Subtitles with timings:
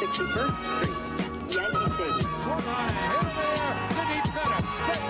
[0.00, 0.96] 161st Street,
[1.54, 2.40] Yankee Stadium.
[2.40, 4.60] Swung on a hit in the air to deep center.
[4.88, 5.00] Back,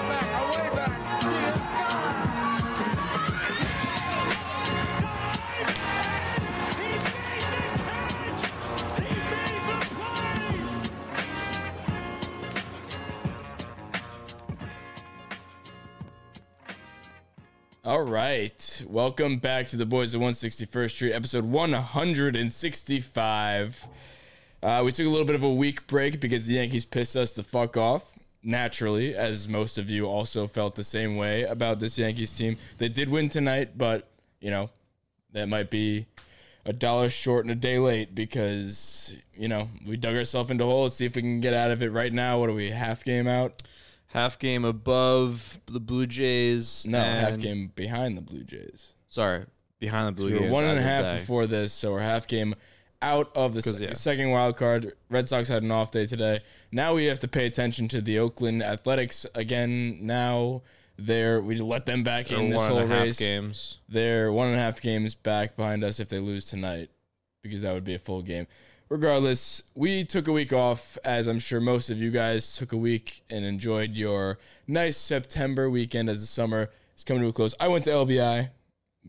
[0.43, 1.23] away back.
[1.23, 2.17] She is gone.
[17.85, 18.85] All right.
[18.89, 23.89] Welcome back to the Boys of 161st Street, episode 165.
[24.63, 27.33] Uh, we took a little bit of a week break because the Yankees pissed us
[27.33, 28.19] the fuck off.
[28.43, 32.57] Naturally, as most of you also felt the same way about this Yankees team.
[32.79, 34.09] They did win tonight, but,
[34.41, 34.71] you know,
[35.33, 36.07] that might be
[36.65, 40.67] a dollar short and a day late because, you know, we dug ourselves into a
[40.67, 40.85] hole.
[40.85, 42.39] Let's see if we can get out of it right now.
[42.39, 43.63] What are we, half game out?
[44.11, 46.85] half game above the Blue Jays.
[46.87, 48.95] No, half game behind the Blue Jays.
[49.09, 49.45] Sorry,
[49.79, 50.43] behind the Blue we Jays.
[50.43, 52.55] were one and a half before this, so we're half game
[53.03, 53.93] out of the se- yeah.
[53.95, 54.93] second wild card.
[55.09, 56.41] Red Sox had an off day today.
[56.71, 59.99] Now we have to pay attention to the Oakland Athletics again.
[60.03, 60.63] Now
[60.99, 63.19] they're we just let them back They're in this one whole and a half race.
[63.19, 63.79] games.
[63.89, 66.91] They're one and a half games back behind us if they lose tonight,
[67.43, 68.47] because that would be a full game.
[68.91, 72.77] Regardless, we took a week off, as I'm sure most of you guys took a
[72.77, 77.55] week and enjoyed your nice September weekend as the summer is coming to a close.
[77.61, 78.51] I went to LBI.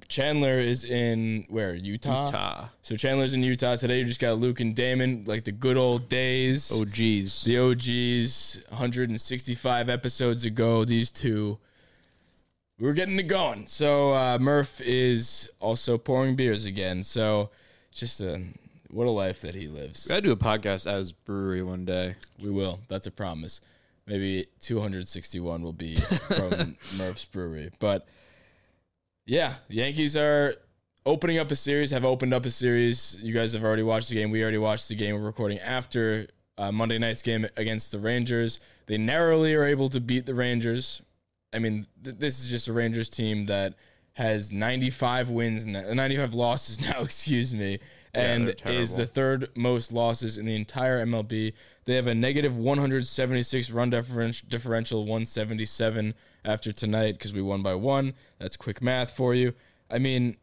[0.07, 2.25] Chandler is in where Utah.
[2.25, 2.69] Utah.
[2.81, 3.99] So Chandler's in Utah today.
[3.99, 6.71] You just got Luke and Damon, like the good old days.
[6.73, 7.43] Oh, geez.
[7.43, 11.57] The OGs, 165 episodes ago, these two,
[12.79, 13.67] we were getting it going.
[13.67, 17.03] So uh, Murph is also pouring beers again.
[17.03, 17.49] So
[17.89, 18.41] it's just a
[18.89, 20.05] what a life that he lives.
[20.05, 22.15] We gotta do a podcast at his brewery one day.
[22.39, 22.79] We will.
[22.87, 23.61] That's a promise.
[24.07, 27.71] Maybe 261 will be from Murph's Brewery.
[27.79, 28.07] But
[29.25, 30.55] yeah, the Yankees are
[31.05, 33.17] opening up a series, have opened up a series.
[33.21, 34.31] You guys have already watched the game.
[34.31, 35.15] We already watched the game.
[35.15, 38.59] We're recording after uh, Monday night's game against the Rangers.
[38.87, 41.01] They narrowly are able to beat the Rangers.
[41.53, 43.75] I mean, th- this is just a Rangers team that
[44.13, 47.79] has 95 wins and 95 losses now, excuse me,
[48.13, 51.53] and they're is the third most losses in the entire MLB.
[51.85, 56.13] They have a negative 176 run differential, differential 177
[56.45, 58.13] after tonight because we won by one.
[58.39, 59.53] That's quick math for you.
[59.89, 60.37] I mean,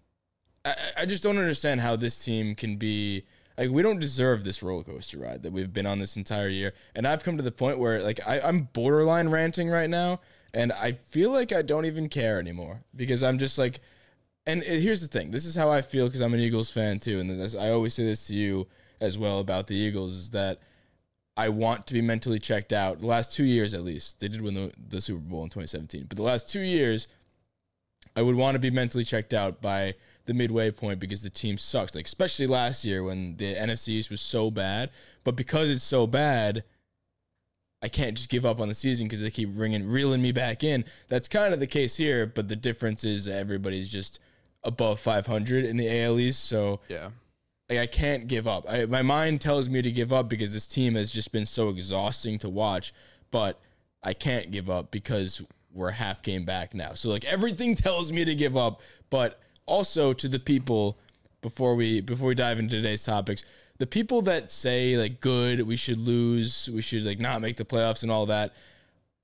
[0.64, 3.24] I, I just don't understand how this team can be
[3.56, 6.74] like we don't deserve this roller coaster ride that we've been on this entire year.
[6.94, 10.20] And I've come to the point where like I, I'm borderline ranting right now,
[10.54, 13.80] and I feel like I don't even care anymore because I'm just like.
[14.48, 16.98] And uh, here's the thing: this is how I feel because I'm an Eagles fan
[16.98, 18.66] too, and this, I always say this to you
[18.98, 20.58] as well about the Eagles is that
[21.36, 23.00] I want to be mentally checked out.
[23.00, 26.06] The last two years, at least, they did win the, the Super Bowl in 2017,
[26.08, 27.08] but the last two years,
[28.16, 29.94] I would want to be mentally checked out by
[30.24, 31.94] the midway point because the team sucks.
[31.94, 34.90] Like especially last year when the NFC East was so bad,
[35.24, 36.64] but because it's so bad,
[37.82, 40.64] I can't just give up on the season because they keep ringing, reeling me back
[40.64, 40.86] in.
[41.08, 44.18] That's kind of the case here, but the difference is everybody's just
[44.64, 47.10] above 500 in the AL East, so Yeah.
[47.68, 48.64] like I can't give up.
[48.68, 51.68] I, my mind tells me to give up because this team has just been so
[51.68, 52.92] exhausting to watch,
[53.30, 53.60] but
[54.02, 55.42] I can't give up because
[55.72, 56.94] we're half game back now.
[56.94, 58.80] So like everything tells me to give up,
[59.10, 60.98] but also to the people
[61.40, 63.44] before we before we dive into today's topics,
[63.78, 67.64] the people that say like good, we should lose, we should like not make the
[67.64, 68.54] playoffs and all that.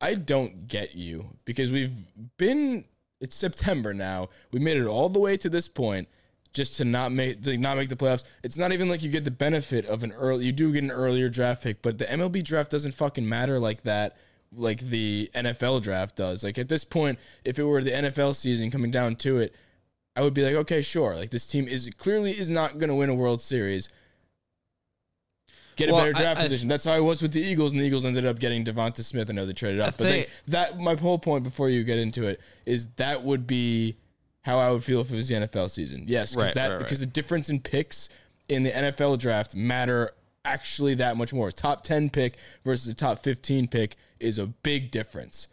[0.00, 1.92] I don't get you because we've
[2.36, 2.84] been
[3.20, 4.28] it's September now.
[4.52, 6.08] We made it all the way to this point
[6.52, 8.24] just to not make to not make the playoffs.
[8.42, 10.90] It's not even like you get the benefit of an early you do get an
[10.90, 14.16] earlier draft pick, but the MLB draft doesn't fucking matter like that
[14.56, 16.44] like the NFL draft does.
[16.44, 19.54] Like at this point, if it were the NFL season coming down to it,
[20.16, 21.16] I would be like, okay, sure.
[21.16, 23.88] Like this team is clearly is not going to win a World Series.
[25.76, 26.68] Get a Well, better draft I- I- position.
[26.68, 29.28] That's how I was with the Eagles, and the Eagles ended up getting Devonta Smith.
[29.30, 32.26] I know they traded up, but they, that my whole point before you get into
[32.26, 33.96] it is that would be
[34.42, 36.04] how I would feel if it was the NFL season.
[36.06, 36.78] Yes, because Right, that right, right.
[36.80, 38.08] because the difference in picks
[38.48, 40.10] in the NFL draft matter
[40.44, 41.50] actually that much more.
[41.50, 45.48] Top ten pick versus a top fifteen pick is a big difference.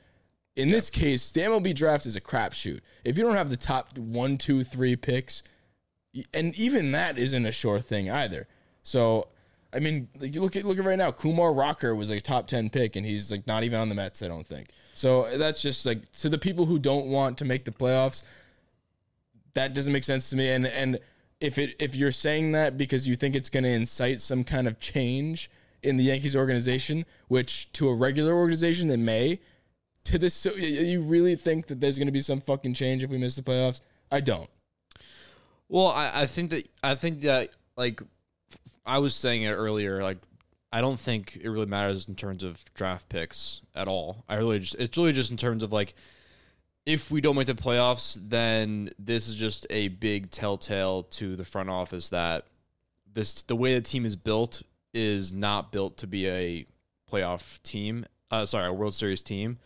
[0.57, 2.81] In this case, the MLB draft is a crapshoot.
[3.05, 5.41] If you don't have the top one, two, three picks,
[6.33, 8.47] and even that isn't a sure thing either.
[8.83, 9.29] So,
[9.73, 12.95] I mean, look at look at right now, Kumar Rocker was a top ten pick,
[12.95, 14.21] and he's like not even on the Mets.
[14.21, 14.69] I don't think.
[14.93, 18.23] So that's just like to the people who don't want to make the playoffs.
[19.53, 20.49] That doesn't make sense to me.
[20.49, 20.99] And and
[21.39, 24.67] if it if you're saying that because you think it's going to incite some kind
[24.67, 25.49] of change
[25.81, 29.39] in the Yankees organization, which to a regular organization they may,
[30.03, 33.09] to this, so you really think that there's going to be some fucking change if
[33.09, 33.81] we miss the playoffs?
[34.11, 34.49] I don't.
[35.69, 38.01] Well, I, I think that I think that like
[38.85, 40.17] I was saying it earlier, like
[40.71, 44.23] I don't think it really matters in terms of draft picks at all.
[44.29, 45.93] I really just it's really just in terms of like
[46.85, 51.45] if we don't make the playoffs, then this is just a big telltale to the
[51.45, 52.47] front office that
[53.13, 54.63] this the way the team is built
[54.93, 56.65] is not built to be a
[57.11, 58.05] playoff team.
[58.29, 59.59] Uh, sorry, a World Series team.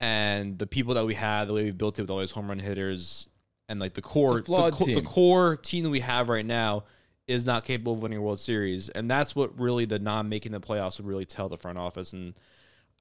[0.00, 2.48] And the people that we had, the way we built it with all these home
[2.48, 3.28] run hitters,
[3.68, 6.84] and like the core, the, co- the core team that we have right now
[7.28, 10.52] is not capable of winning a World Series, and that's what really the non making
[10.52, 12.12] the playoffs would really tell the front office.
[12.12, 12.34] And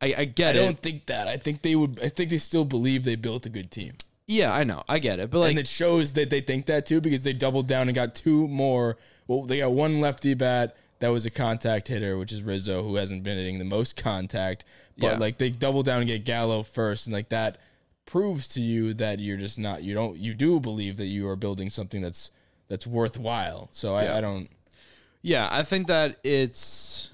[0.01, 0.61] I, I get I it.
[0.61, 1.27] I don't think that.
[1.27, 1.99] I think they would.
[2.03, 3.93] I think they still believe they built a good team,
[4.27, 6.85] Yeah, I know, I get it, but like, and it shows that they think that
[6.85, 8.97] too because they doubled down and got two more.
[9.27, 12.95] Well, they got one lefty bat that was a contact hitter, which is Rizzo, who
[12.95, 14.63] hasn't been hitting the most contact.
[14.97, 15.17] But Yeah.
[15.17, 17.57] like they double down and get Gallo first, and like that
[18.05, 19.83] proves to you that you're just not.
[19.83, 20.17] You don't.
[20.17, 22.29] You do believe that you are building something that's
[22.71, 23.67] that's worthwhile.
[23.73, 24.17] So I, Yeah.
[24.17, 24.49] I don't.
[25.21, 27.09] Yeah, I think that it's,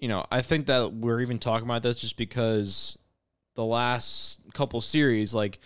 [0.00, 2.98] you know, I think that we're even talking about this just because
[3.54, 5.60] the last couple series, like,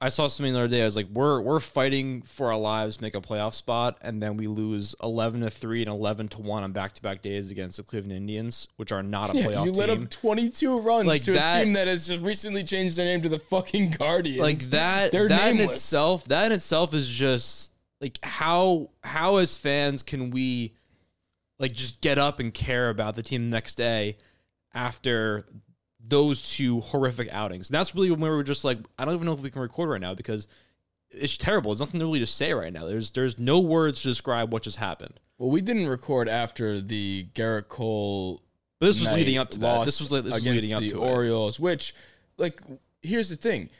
[0.00, 0.82] I saw something the other day.
[0.82, 4.20] I was like, we're we're fighting for our lives to make a playoff spot, and
[4.22, 7.50] then we lose eleven to three and eleven to one on back to back days
[7.50, 10.02] against the Cleveland Indians, which are not a Yeah, playoff you let team.
[10.02, 13.22] up 22 runs Like to that- a team that has just recently changed their name
[13.22, 14.40] to the fucking Guardians.
[14.40, 17.70] like that They're that in itself that in itself is just
[18.04, 20.74] like how how as fans can we
[21.58, 24.18] like just get up and care about the team the next day
[24.74, 25.46] after
[26.06, 29.24] those two horrific outings and that's really when we were just like i don't even
[29.24, 30.46] know if we can record right now because
[31.10, 34.52] it's terrible there's nothing really to say right now there's there's no words to describe
[34.52, 38.42] what just happened Well, we didn't record after the Gerrit Cole.
[38.80, 40.82] but this was leading up to that this was like this was against leading up
[40.82, 41.08] the to it.
[41.08, 41.94] Orioles, which,
[42.36, 42.60] like,
[43.02, 43.70] here's the thing: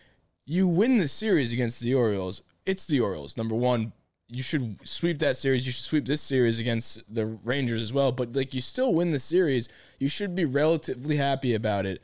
[0.47, 2.41] you win the series against the Orioles.
[2.65, 3.37] It's the Orioles.
[3.37, 3.93] Number one,
[4.29, 5.67] you should sweep that series.
[5.67, 8.13] You should sweep this series against the Rangers as well.
[8.13, 9.69] But like, you still win the series.
[9.99, 12.03] You should be relatively happy about it.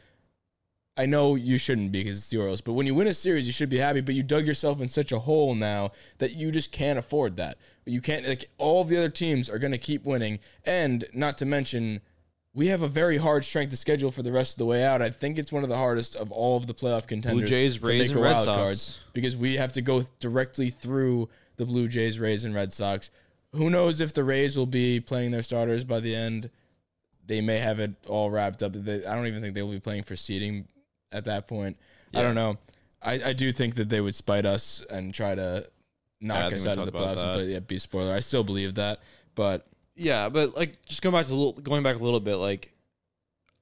[0.96, 3.46] I know you shouldn't be because it's the Orioles, but when you win a series,
[3.46, 4.02] you should be happy.
[4.02, 7.56] But you dug yourself in such a hole now that you just can't afford that.
[7.86, 11.46] You can't like all the other teams are going to keep winning, and not to
[11.46, 12.02] mention,
[12.52, 15.00] we have a very hard strength of schedule for the rest of the way out.
[15.00, 17.48] I think it's one of the hardest of all of the playoff contenders.
[17.48, 18.58] Jays, to Rays, make and a Red wild Sox.
[18.58, 23.10] card because we have to go directly through the Blue Jays, Rays, and Red Sox.
[23.52, 26.48] Who knows if the Rays will be playing their starters by the end?
[27.26, 28.72] They may have it all wrapped up.
[28.72, 30.66] They- I don't even think they will be playing for seeding
[31.12, 31.76] at that point.
[32.14, 32.56] I don't know.
[33.02, 35.68] I, I do think that they would spite us and try to
[36.20, 37.22] knock think us out of the playoffs.
[37.34, 38.12] But yeah, be spoiler.
[38.14, 39.00] I still believe that.
[39.34, 39.66] But
[39.96, 42.72] Yeah, but like just going back to a little, going back a little bit, like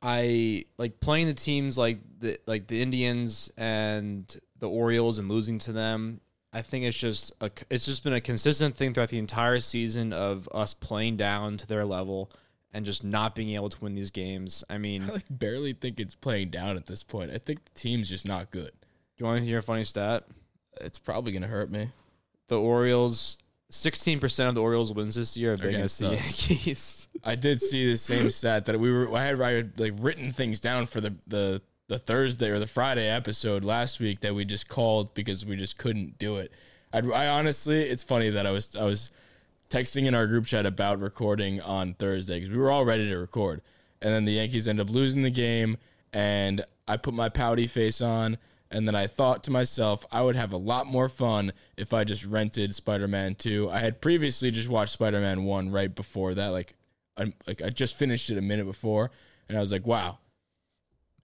[0.02, 4.24] I like playing the teams like the like the Indians and
[4.58, 6.20] the Orioles and losing to them.
[6.58, 10.12] I think it's just a it's just been a consistent thing throughout the entire season
[10.12, 12.32] of us playing down to their level
[12.72, 14.64] and just not being able to win these games.
[14.68, 17.30] I mean, I like barely think it's playing down at this point.
[17.30, 18.72] I think the team's just not good.
[18.72, 20.24] Do you want to hear a funny stat?
[20.80, 21.90] It's probably gonna hurt me.
[22.48, 23.38] The Orioles,
[23.70, 27.08] sixteen percent of the Orioles wins this year have been Against against the Yankees.
[27.22, 29.14] I did see the same stat that we were.
[29.14, 32.66] I had, I had like written things down for the the the Thursday or the
[32.66, 36.52] Friday episode last week that we just called because we just couldn't do it.
[36.92, 39.10] I'd, I honestly, it's funny that I was I was
[39.70, 43.16] texting in our group chat about recording on Thursday because we were all ready to
[43.16, 43.62] record,
[44.00, 45.78] and then the Yankees end up losing the game,
[46.12, 48.38] and I put my pouty face on.
[48.70, 52.04] And then I thought to myself, I would have a lot more fun if I
[52.04, 53.70] just rented Spider Man 2.
[53.70, 56.74] I had previously just watched Spider Man 1 right before that, like
[57.16, 59.10] I, like I just finished it a minute before,
[59.48, 60.18] and I was like, wow,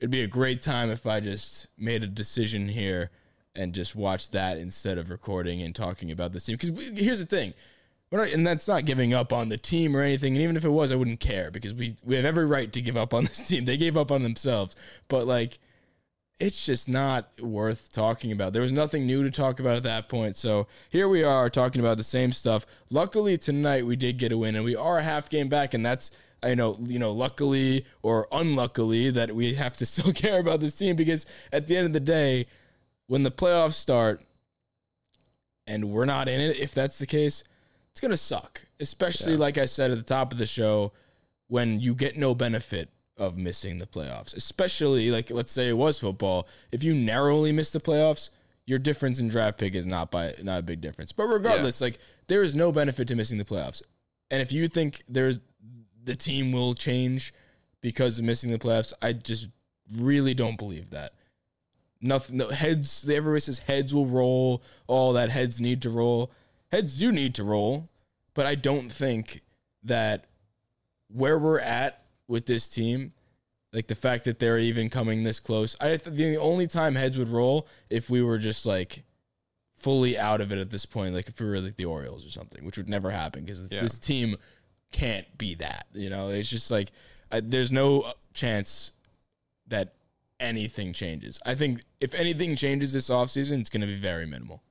[0.01, 3.11] it'd be a great time if I just made a decision here
[3.55, 6.57] and just watched that instead of recording and talking about this team.
[6.61, 7.55] Because here's the thing,
[8.11, 10.35] and that's not giving up on the team or anything.
[10.35, 12.83] And even if it was, I wouldn't care because we we have every right to
[12.83, 13.65] give up on this team.
[13.65, 14.77] They gave up on themselves,
[15.09, 15.59] but like.
[16.41, 18.53] It's just not worth talking about.
[18.53, 20.35] There was nothing new to talk about at that point.
[20.35, 22.67] So here we are talking about the same stuff.
[22.91, 25.87] Luckily tonight we did get a win and we are a half game back and
[25.87, 26.11] that's
[26.45, 30.77] I know, you know, luckily or unluckily that we have to still care about this
[30.77, 32.47] team because at the end of the day,
[33.07, 34.23] when the playoffs start
[35.67, 37.45] and we're not in it, if that's the case,
[37.91, 38.67] it's going to suck.
[38.81, 39.39] Especially, Yeah.
[39.39, 40.93] like I said at the top of the show,
[41.49, 44.35] when you get no benefit of missing the playoffs.
[44.37, 46.49] Especially, like, let's say it was football.
[46.73, 48.31] If you narrowly miss the playoffs,
[48.67, 51.13] your difference in draft pick is not by not a big difference.
[51.13, 53.83] But regardless, like there is no benefit to missing the playoffs.
[54.31, 55.39] And if you think there's
[56.05, 57.33] the team will change
[57.81, 59.49] because of missing the playoffs, I just
[59.97, 61.13] really don't believe that.
[62.01, 62.37] Nothing.
[62.39, 63.09] No, heads.
[63.09, 64.63] Everybody says heads will roll.
[64.87, 66.31] All that heads need to roll.
[66.71, 67.89] Heads do need to roll,
[68.35, 69.43] but I don't think
[69.85, 70.27] that
[71.09, 73.13] where we're at with this team.
[73.73, 75.77] Like the fact that they're even coming this close.
[75.81, 79.03] I th- the only time heads would roll if we were just like
[79.77, 82.31] fully out of it at this point, like if we were like the Orioles or
[82.31, 83.81] something, which would never happen because Yeah.
[83.81, 84.37] this team
[84.95, 85.87] can't be that.
[85.93, 86.93] You know, it's just like
[87.33, 88.93] I, there's no chance
[89.67, 89.95] that
[90.39, 91.41] anything changes.
[91.45, 94.63] I think if anything changes this offseason, it's going to be very minimal.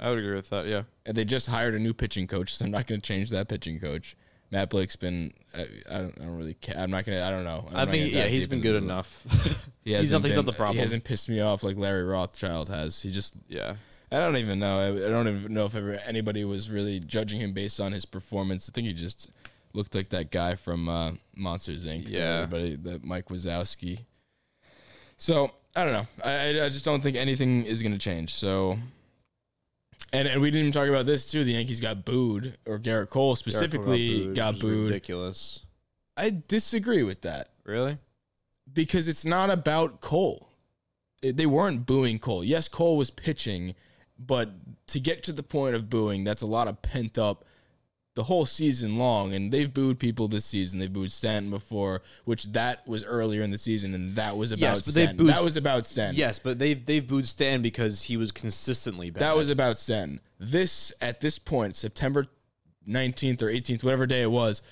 [0.00, 0.66] I would agree with that.
[0.66, 0.82] Yeah.
[1.06, 3.48] And they just hired a new pitching coach, so I'm not going to change that
[3.48, 4.16] pitching coach.
[4.50, 6.76] Matt Blake's been, I, I, don't, I don't really care.
[6.76, 7.68] I'm not going to, I don't know.
[7.70, 9.24] I'm I think gonna yeah, he's been good enough.
[9.84, 10.76] He he's hasn't not, he's not the problem.
[10.76, 13.02] He hasn't pissed me off like Larry Rothschild has.
[13.02, 13.74] He just, yeah.
[14.10, 14.78] I don't even know.
[14.78, 18.06] I, I don't even know if ever anybody was really judging him based on his
[18.06, 18.66] performance.
[18.66, 19.30] I think he just
[19.74, 22.08] looked like that guy from uh, Monsters Inc.
[22.08, 22.42] Yeah.
[22.44, 24.04] everybody that Mike Wazowski.
[25.16, 26.06] So I don't know.
[26.24, 28.32] I, I- just don't think anything is going to change.
[28.34, 28.78] So,
[30.12, 31.44] and and we didn't even talk about this too.
[31.44, 34.86] The Yankees got booed, or Gerrit Cole specifically Gerrit Cole got which is booed.
[34.90, 35.60] Ridiculous.
[36.16, 37.98] I disagree with that Really?
[38.72, 40.48] because it's not about Cole.
[41.22, 42.44] It- They weren't booing Cole.
[42.44, 43.74] Yes, Cole was pitching,
[44.18, 44.50] but
[44.88, 47.44] to get to the point of booing, that's a lot of pent up
[48.14, 49.32] the whole season long.
[49.34, 50.78] And they've booed people this season.
[50.78, 54.60] They booed Stanton before, which that was earlier in the season, and that was about
[54.60, 55.26] Yes, but they Stanton.
[55.26, 56.16] booed- that was about Stanton.
[56.16, 59.20] Yes, but they they booed Stan because he was consistently bad.
[59.20, 60.20] That was about Stanton.
[60.38, 62.26] This at this point, September
[62.88, 64.62] 19th or 18th, whatever day it was,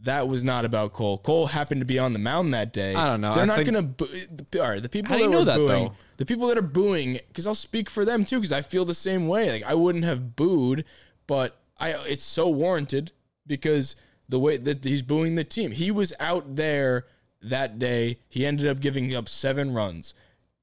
[0.00, 1.18] that was not about Cole.
[1.18, 2.94] Cole happened to be on the mound that day.
[2.94, 3.34] I don't know.
[3.34, 3.82] They're I not going to.
[3.82, 5.92] Boo- all right, the people How do that know that, booing, though?
[6.16, 8.94] the people that are booing, because I'll speak for them too, because I feel the
[8.94, 9.52] same way.
[9.52, 10.84] Like I wouldn't have booed,
[11.28, 13.12] but I it's so warranted
[13.46, 13.96] because
[14.28, 17.06] the way that he's booing the team, he was out there
[17.42, 18.20] that day.
[18.28, 20.14] He ended up giving up seven runs.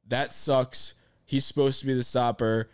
[0.08, 0.96] That sucks.
[1.26, 2.70] He's supposed to be the stopper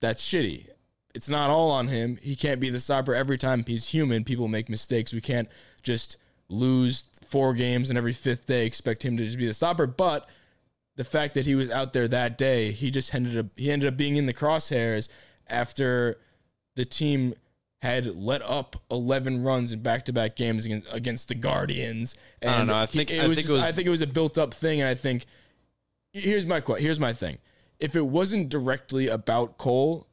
[0.00, 0.68] that's shitty.
[1.14, 2.18] It's not all on him.
[2.20, 3.64] He can't be the stopper every time.
[3.66, 4.24] He's human.
[4.24, 5.14] People make mistakes.
[5.14, 5.48] We can't
[5.82, 6.16] just
[6.48, 9.86] lose four games and every fifth day expect him to just be the stopper.
[9.86, 10.28] But
[10.96, 13.88] the fact that he was out there that day, he just ended up he ended
[13.88, 15.08] up being in the crosshairs
[15.48, 16.18] after
[16.74, 17.34] the team
[17.84, 22.14] had let up 11 runs in back-to-back games against, against the Guardians.
[22.40, 22.76] And I don't know.
[22.76, 24.80] I think- it I was think it was- I think it was a built-up thing,
[24.80, 25.26] and I think
[26.12, 27.38] here's my here's my thing.
[27.78, 30.06] If it wasn't directly about Cole,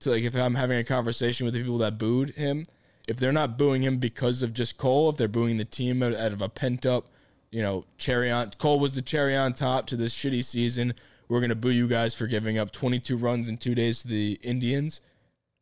[0.00, 2.64] to like if I'm having a conversation with the people that booed him,
[3.06, 6.14] if they're not booing him because of just Cole, if they're booing the team out,
[6.14, 7.08] out of a pent up,
[7.52, 10.94] you know, cherry on Cole was the cherry on top to this shitty season.
[11.28, 14.40] We're gonna boo you guys for giving up 22 runs in two days to the
[14.42, 15.00] Indians.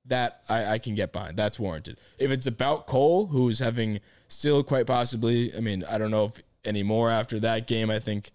[0.06, 1.36] That I, I can get behind.
[1.36, 1.98] That's warranted.
[2.18, 6.40] If it's about Cole, who's having still quite possibly, I mean, I don't know if
[6.64, 7.90] anymore after that game.
[7.90, 8.30] I think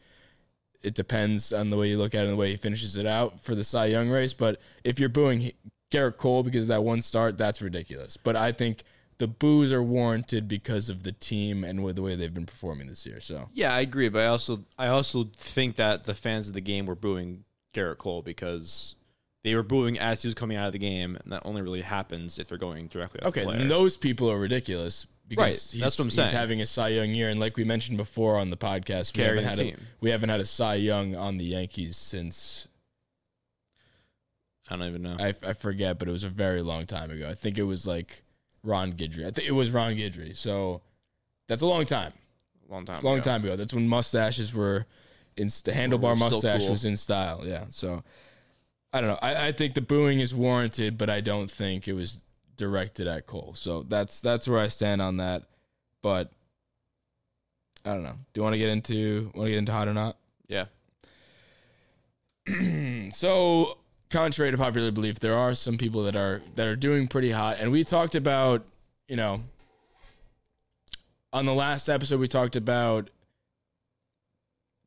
[0.81, 3.07] it depends on the way you look at it and the way he finishes it
[3.07, 4.33] out for the Cy Young race.
[4.33, 5.51] But if you're booing
[5.91, 8.17] Gerrit Cole because of that one start, that's ridiculous.
[8.17, 8.83] But I think
[9.17, 12.87] the boos are warranted because of the team and with the way they've been performing
[12.87, 13.19] this year.
[13.19, 16.61] So Yeah, I agree, but I also I also think that the fans of the
[16.61, 18.95] game were booing Gerrit Cole because
[19.45, 21.81] they were booing as he was coming out of the game, and that only really
[21.81, 23.19] happens if they're going directly.
[23.21, 23.59] At okay, the player.
[23.59, 25.05] and those people are ridiculous.
[25.27, 26.29] Because Right, he's, that's what I'm saying.
[26.29, 29.21] He's having a Cy Young year, and like we mentioned before on the podcast, we
[29.21, 32.67] haven't had a, we haven't had a Cy Young on the Yankees since
[34.67, 35.15] I don't even know.
[35.19, 37.29] I, I forget, but it was a very long time ago.
[37.29, 38.23] I think it was like
[38.63, 39.27] Ron Guidry.
[39.27, 40.35] I think it was Ron Guidry.
[40.35, 40.81] So
[41.47, 42.13] that's a long time.
[42.67, 43.03] long time.
[43.03, 43.23] long ago.
[43.23, 43.55] time ago.
[43.55, 44.87] That's when mustaches were
[45.37, 46.71] in the handlebar mustache cool.
[46.71, 47.43] was in style.
[47.45, 47.65] Yeah.
[47.69, 48.03] So
[48.95, 49.19] I don't know.
[49.21, 52.23] I, I think the booing is warranted, but I don't think it was
[52.55, 53.51] directed at Cole.
[53.53, 55.43] So that's that's where I stand on that.
[56.01, 56.31] But
[57.83, 58.15] I don't know.
[58.31, 60.15] Do you want to get into want to get into hot or not?
[60.47, 60.67] Yeah.
[63.11, 67.31] so contrary to popular belief there are some people that are that are doing pretty
[67.31, 68.63] hot and we talked about
[69.07, 69.41] you know
[71.33, 73.09] on the last episode we talked about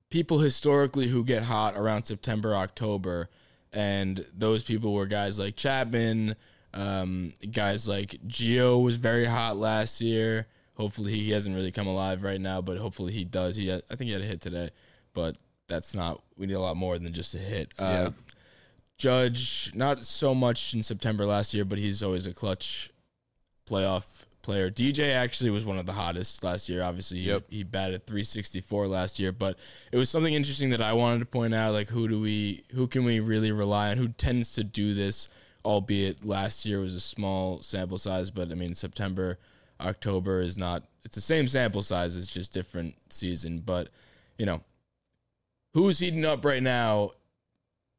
[0.09, 3.29] people historically who get hot around september october
[3.73, 6.37] and those people were guys like chapman
[6.75, 10.47] um, guys like Gio was very hot last year.
[10.77, 13.57] Hopefully he hasn't really come alive right now but hopefully he does.
[13.57, 14.71] He had, i think he had a hit today
[15.15, 17.73] but that's not we need a lot more than just a hit.
[17.79, 18.11] Uh, Yeah.
[18.97, 22.91] Judge, not so much in September last year, but he's always a clutch
[23.69, 24.18] playoff
[24.49, 24.71] player.
[24.71, 26.83] DJ actually was one of the hottest last year.
[26.83, 27.45] Obviously, he, Yep.
[27.51, 29.59] he batted 364 last year, but
[29.93, 31.75] it was something interesting that I wanted to point out.
[31.75, 33.99] Like, who do we, who can we really rely on?
[33.99, 35.29] Who tends to do this?
[35.65, 39.39] Albeit last year was a small sample size, but I mean September,
[39.81, 40.85] October is not.
[41.05, 42.17] It's the same sample size.
[42.17, 43.61] It's just different season.
[43.61, 43.89] But
[44.39, 44.63] you know,
[45.75, 47.11] who's heating up right now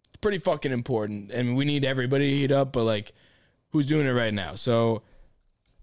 [0.07, 1.31] It's pretty fucking important.
[1.31, 3.13] and we need everybody to heat up, but like,
[3.71, 4.55] who's doing it right now?
[4.55, 5.03] So,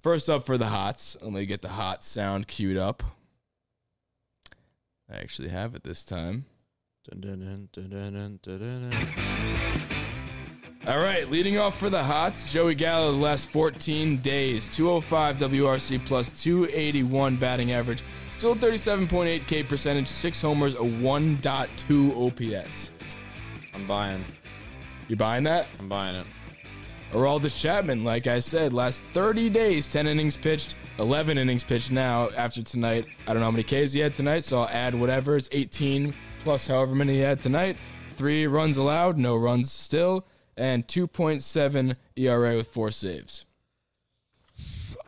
[0.06, 1.16] First up for the hots.
[1.20, 3.02] Let me get the hot sound queued up.
[5.10, 6.44] I actually have it this time.
[7.10, 8.38] Dun, dun, dun,
[10.86, 16.06] All right, leading off for the Hots, Joey Gallo, the last 14 days, 205 WRC
[16.06, 22.90] plus 281 batting average, still 37.8 K percentage, six homers, a 1.2 OPS.
[23.74, 24.24] I'm buying.
[25.08, 25.66] You buying that?
[25.80, 26.26] I'm buying it.
[27.12, 32.28] Aroldis Chapman, like I said, last 30 days, 10 innings pitched, 11 innings pitched now
[32.36, 33.06] after tonight.
[33.26, 35.36] I don't know how many Ks he had tonight, so I'll add whatever.
[35.36, 37.76] It's 18 plus however many he had tonight.
[38.16, 43.44] Three runs allowed, no runs still, and 2.7 ERA with four saves.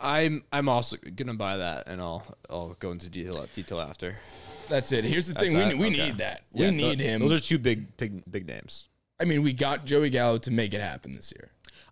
[0.00, 4.16] I'm I'm also gonna buy that, and I'll I'll go into detail detail after.
[4.68, 5.04] That's it.
[5.04, 6.06] Here's the That's thing: we, we Okay.
[6.06, 6.42] need that.
[6.52, 7.20] Yeah, we need tho- him.
[7.22, 8.86] Those are two big big big names.
[9.20, 11.50] I mean, we got Joey Gallo to make it happen this year.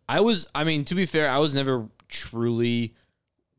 [0.09, 2.95] I was, I mean, to be fair, I was never truly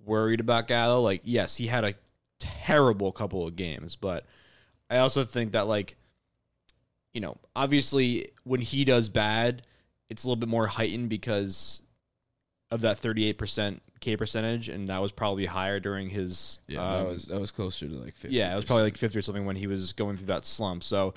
[0.06, 1.02] worried about Gallo.
[1.02, 1.94] Like, yes, he had a
[2.40, 4.26] terrible couple of games, but
[4.90, 5.96] I also think that, like,
[7.14, 9.64] you know, obviously when he does bad,
[10.10, 11.82] it's a little bit more heightened because
[12.72, 16.60] of that 38% K percentage, and that was probably higher during his.
[16.68, 18.36] Yeah, um, that was that was closer to like 50.
[18.36, 20.84] yeah, it was probably like 50 or something when he was going through that slump.
[20.84, 21.14] So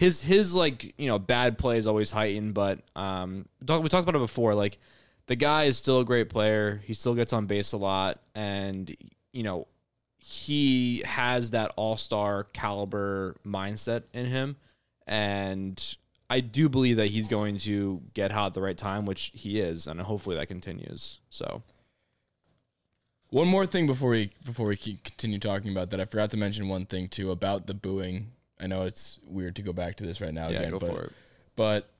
[0.00, 3.88] his his like you know bad play is always heightened, but um, we talked we
[3.90, 4.54] talked about it before.
[4.54, 4.78] Like
[5.26, 6.80] the guy is still a great player.
[6.86, 8.96] He still gets on base a lot, and
[9.34, 9.66] you know
[10.16, 14.56] he has that all star caliber mindset in him,
[15.06, 15.96] and
[16.30, 19.60] I do believe that he's going to get hot at the right time, which he
[19.60, 21.20] is, and hopefully that continues.
[21.28, 21.62] So
[23.28, 26.68] One more thing before we before we continue talking about that, I forgot to mention
[26.68, 28.32] one thing too about the booing.
[28.60, 30.90] I know it's weird to go back to this right now yeah, again, go but
[30.90, 31.12] for it.
[31.56, 31.90] but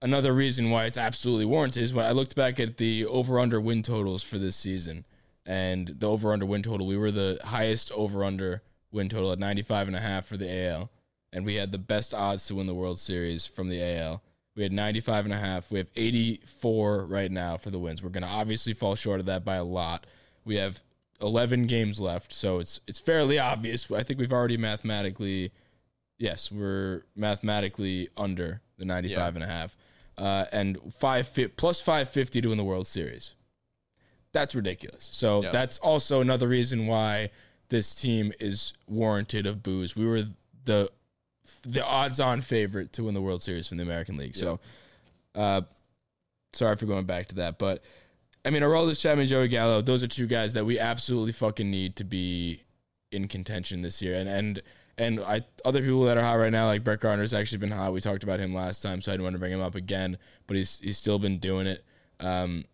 [0.00, 3.60] another reason why it's absolutely warranted is when I looked back at the over under
[3.60, 5.04] win totals for this season
[5.46, 9.38] and the over under win total, we were the highest over under win total at
[9.38, 10.90] 95 and a half for the AL
[11.32, 14.22] and we had the best odds to win the World Series from the AL.
[14.54, 15.70] We had 95 and a half.
[15.70, 18.02] We have 84 right now for the wins.
[18.02, 20.06] We're going to obviously fall short of that by a lot.
[20.44, 20.82] We have
[21.22, 23.90] 11 games left, so it's it's fairly obvious.
[23.90, 25.52] I think we've already mathematically
[26.18, 29.28] yes, we're mathematically under the 95 Yeah.
[29.28, 29.76] and a half.
[30.18, 33.34] Uh, and five fi- plus 550 to win the World Series.
[34.32, 35.08] That's ridiculous.
[35.12, 35.50] So Yeah.
[35.50, 37.30] that's also another reason why
[37.68, 39.96] this team is warranted of boos.
[39.96, 40.28] We were
[40.64, 40.90] the
[41.64, 44.36] the odds-on favorite to win the World Series from the American League.
[44.36, 44.60] So,
[45.34, 45.62] uh,
[46.52, 47.82] sorry for going back to that, but
[48.44, 51.96] I mean, Aroldis Chapman, Joey Gallo, those are two guys that we absolutely fucking need
[51.96, 52.62] to be
[53.10, 54.14] in contention this year.
[54.16, 54.62] And and
[55.02, 57.92] and I other people that are hot right now, like Brett Gardner's actually been hot.
[57.92, 60.18] We talked about him last time, so I didn't want to bring him up again,
[60.46, 61.84] but he's he's still been doing it.
[62.20, 62.64] Um,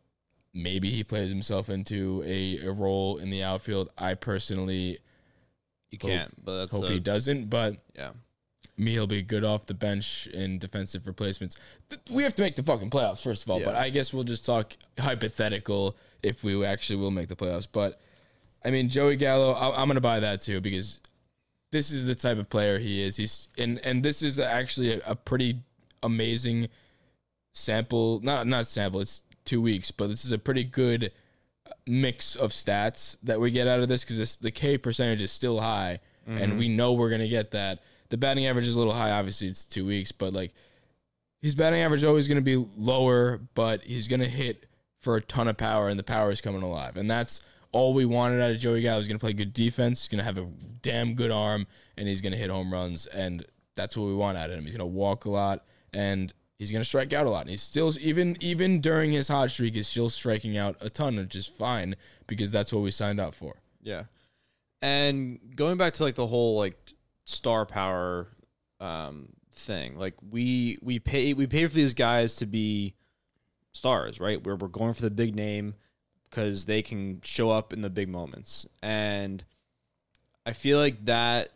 [0.55, 3.91] maybe he plays himself into a, a role in the outfield.
[3.97, 4.99] I personally
[5.91, 8.11] You Hope- can't, but that's hope uh, he doesn't, but yeah.
[8.77, 11.57] me, he'll be good off the bench in defensive replacements.
[11.88, 14.25] Th- We have to make the fucking playoffs first of all, but I guess we'll
[14.25, 17.67] just talk hypothetical if we actually will make the playoffs.
[17.71, 18.01] But
[18.64, 21.01] I mean, Joey Gallo, I'm gonna buy that too because
[21.70, 23.16] this is the type of player he is.
[23.16, 25.62] He's and and this is actually a, a pretty
[26.02, 26.68] amazing
[27.52, 28.20] sample.
[28.22, 29.00] Not not sample.
[29.00, 31.12] It's two weeks, but this is a pretty good
[31.87, 35.61] mix of stats that we get out of this because the K percentage is still
[35.61, 36.59] high, and mm-hmm.
[36.59, 37.81] we know we're gonna get that.
[38.09, 39.11] The batting average is a little high.
[39.11, 40.52] Obviously, it's two weeks, but like
[41.40, 44.66] his batting average is always gonna be lower, but he's gonna hit
[45.00, 48.04] for a ton of power, and the power is coming alive, and that's all we
[48.04, 48.98] wanted out of Joey Gallo.
[48.98, 50.02] He's gonna play good defense.
[50.02, 50.46] He's gonna have a
[50.83, 54.50] damn good arm, and he's gonna hit home runs, and that's what we want out
[54.50, 54.64] of him.
[54.64, 57.42] He's gonna walk a lot, and he's gonna strike out a lot.
[57.42, 61.16] And he's still even even during his hot streak, he's still striking out a ton,
[61.16, 63.61] which is fine because that's what we signed up for.
[63.83, 64.04] Yeah.
[64.81, 66.76] And going back to like the whole like
[67.24, 68.28] star power
[68.81, 72.94] um thing, like we we pay we pay for these guys to be
[73.72, 74.44] stars, right?
[74.44, 75.74] Where we're going for the big name
[76.31, 78.67] because they can show up in the big moments.
[78.83, 79.45] And
[80.45, 81.51] I feel like that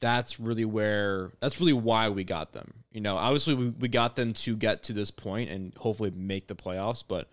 [0.00, 2.74] that's really where that's really why we got them.
[2.90, 6.46] You know, obviously we, we got them to get to this point and hopefully make
[6.46, 7.28] the playoffs, but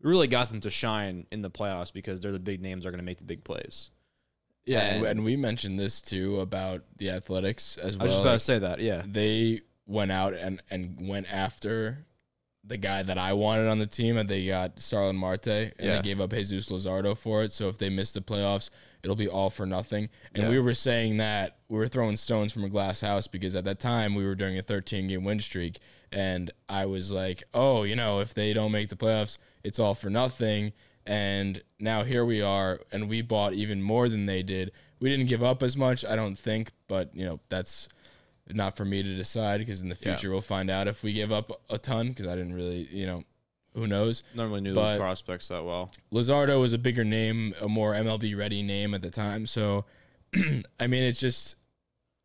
[0.00, 2.88] we really got them to shine in the playoffs because they're the big names that
[2.88, 3.90] are going to make the big plays.
[4.64, 8.02] Yeah, and, And- we mentioned this too about the Athletics as well.
[8.02, 8.80] I was just about to say that.
[8.80, 9.02] Yeah.
[9.04, 12.06] they went out and and went after
[12.64, 15.96] the guy that I wanted on the team, and they got Starling Marte, and Yeah.
[15.96, 17.52] they gave up Jesus Luzardo for it.
[17.52, 18.70] So if they miss the playoffs,
[19.02, 20.08] it'll be all for nothing.
[20.34, 20.48] And Yeah.
[20.50, 23.80] we were saying that we were throwing stones from a glass house because at that
[23.80, 25.80] time we were doing a 13 game win streak,
[26.12, 29.94] and I was like, oh, you know, if they don't make the playoffs, it's all
[29.94, 30.72] for nothing.
[31.04, 34.70] And now here we are, and we bought even more than they did.
[35.00, 37.88] We didn't give up as much, I don't think, but you know that's
[38.50, 40.14] not for me to decide because in the Yeah.
[40.16, 43.06] future we'll find out if we give up a ton because I didn't really, you
[43.06, 43.22] know,
[43.74, 44.22] who knows.
[44.34, 45.90] Normally knew But- the prospects that well.
[46.12, 49.46] Luzardo was a bigger name, a more MLB ready name at the time.
[49.46, 49.84] So,
[50.80, 51.56] I mean, it's just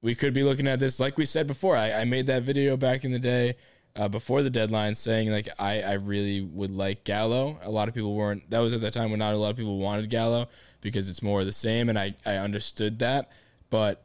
[0.02, 1.76] we could be looking at this like we said before.
[1.78, 3.56] I, I made that video back in the day
[3.96, 7.58] uh, before the deadline saying like I, I really would like Gallo.
[7.64, 8.50] A lot of people weren't.
[8.50, 10.50] That was at the time when not a lot of people wanted Gallo
[10.82, 13.32] because it's more of the same, and I I understood that,
[13.70, 14.04] but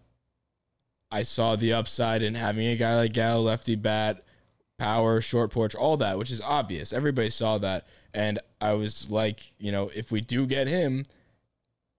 [1.12, 4.24] I saw the upside in having a guy like Gallo, lefty bat,
[4.78, 6.92] power, short porch, all that, which is obvious.
[6.92, 7.86] Everybody saw that.
[8.14, 11.04] And I was like, you know, if we do get him,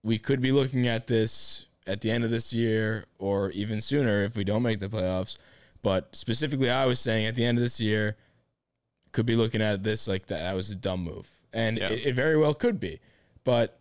[0.02, 4.22] we could be looking at this at the end of this year or even sooner
[4.22, 5.36] if we don't make the playoffs.
[5.82, 8.16] But specifically, I was saying at the end of this year,
[9.12, 11.30] could be looking at this like that, that was a dumb move.
[11.52, 11.90] And Yeah.
[11.90, 13.00] it, it very well could be.
[13.44, 13.78] But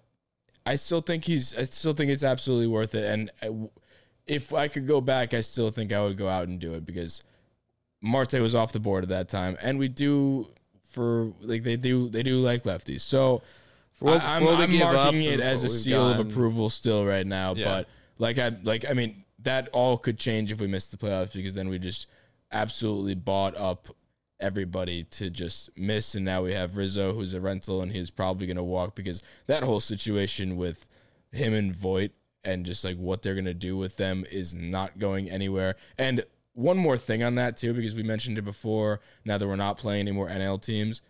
[0.66, 3.06] I still think he's, I still think it's absolutely worth it.
[3.10, 3.70] And uh, I,
[4.26, 6.86] if I could go back, I still think I would go out and do it
[6.86, 7.24] because
[8.02, 10.48] Marte was off the board at that time, and we do
[10.90, 13.02] for like they do they do like lefties.
[13.02, 13.42] So
[13.94, 17.06] For what- I, am we I'm up marking it as a seal of approval still
[17.06, 17.56] right now.
[17.56, 17.66] Yeah.
[17.66, 21.34] But like I like I mean that all could change if we miss the playoffs
[21.34, 22.08] because then we just
[22.52, 23.88] absolutely bought up
[24.40, 28.48] everybody to just miss, and now we have Rizzo who's a rental and he's probably
[28.48, 30.88] going to walk because that whole situation with
[31.32, 32.12] him and Voit
[32.46, 35.76] and just like what they're going to do with them is not going anywhere.
[35.98, 39.00] And one more thing on that too, because we mentioned it before.
[39.26, 41.02] Now that we're not playing any more NL teams,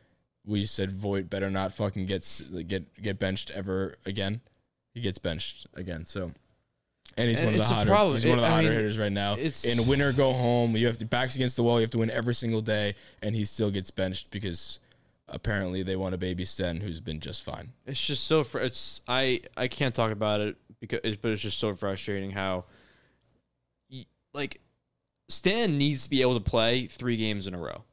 [0.46, 4.41] we said Voit better not fucking get get get benched ever again.
[4.93, 6.06] He gets benched again.
[6.06, 6.32] So,
[7.17, 7.89] and he's And one of the hotter.
[7.89, 8.15] problem.
[8.15, 9.34] He's one of the I hotter mean, hitters right now.
[9.34, 11.78] it's- In win or go home, you have to backs against the wall.
[11.80, 14.80] You have to win every single day, and he still gets benched because
[15.28, 17.72] apparently they want a baby Sten who's been just fine.
[17.88, 20.58] It's just so fr- it's I I can't talk about it
[20.89, 22.65] because but it's just so frustrating how
[24.34, 24.60] like
[25.30, 27.84] Stan needs to be able to play 3 games in a row.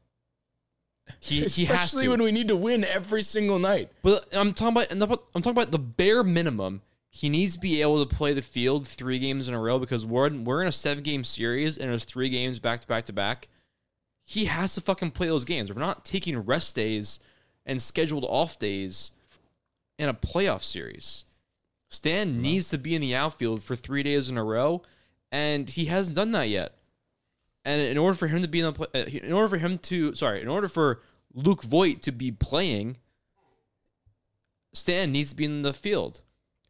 [1.20, 2.08] He he has to.
[2.08, 3.90] when we need to win every single night.
[4.02, 6.82] but I'm talking about the- I'm talking about the bare minimum.
[7.12, 10.06] He needs to be able to play the field 3 games in a row because
[10.06, 13.06] we're in, we're in a 7 game series and there's 3 games back to back
[13.06, 13.48] to back.
[14.24, 15.72] He has to fucking play those games.
[15.72, 17.18] We're not taking rest days
[17.66, 19.10] and scheduled off days
[19.98, 21.24] in a playoff series.
[21.90, 24.82] Stan needs to be in the outfield for three days in a row,
[25.32, 26.76] and he hasn't done that yet.
[27.64, 30.14] And in order for him to be in the, uh, in order for him to,
[30.14, 31.02] sorry, in order for
[31.34, 32.96] Luke Voit to be playing,
[34.72, 36.20] Stan needs to be in the field.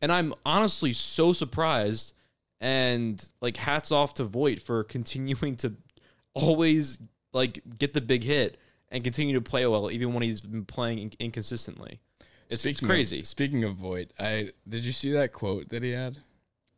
[0.00, 2.14] And I'm honestly so surprised,
[2.59, 5.74] and like hats off to Voit for continuing to
[6.33, 6.98] always
[7.33, 10.98] like get the big hit and continue to play well, even when he's been playing
[10.98, 12.00] in- inconsistently.
[12.50, 13.20] It's, it's crazy.
[13.20, 16.18] Of, speaking of Voit, I did you see that quote that he had?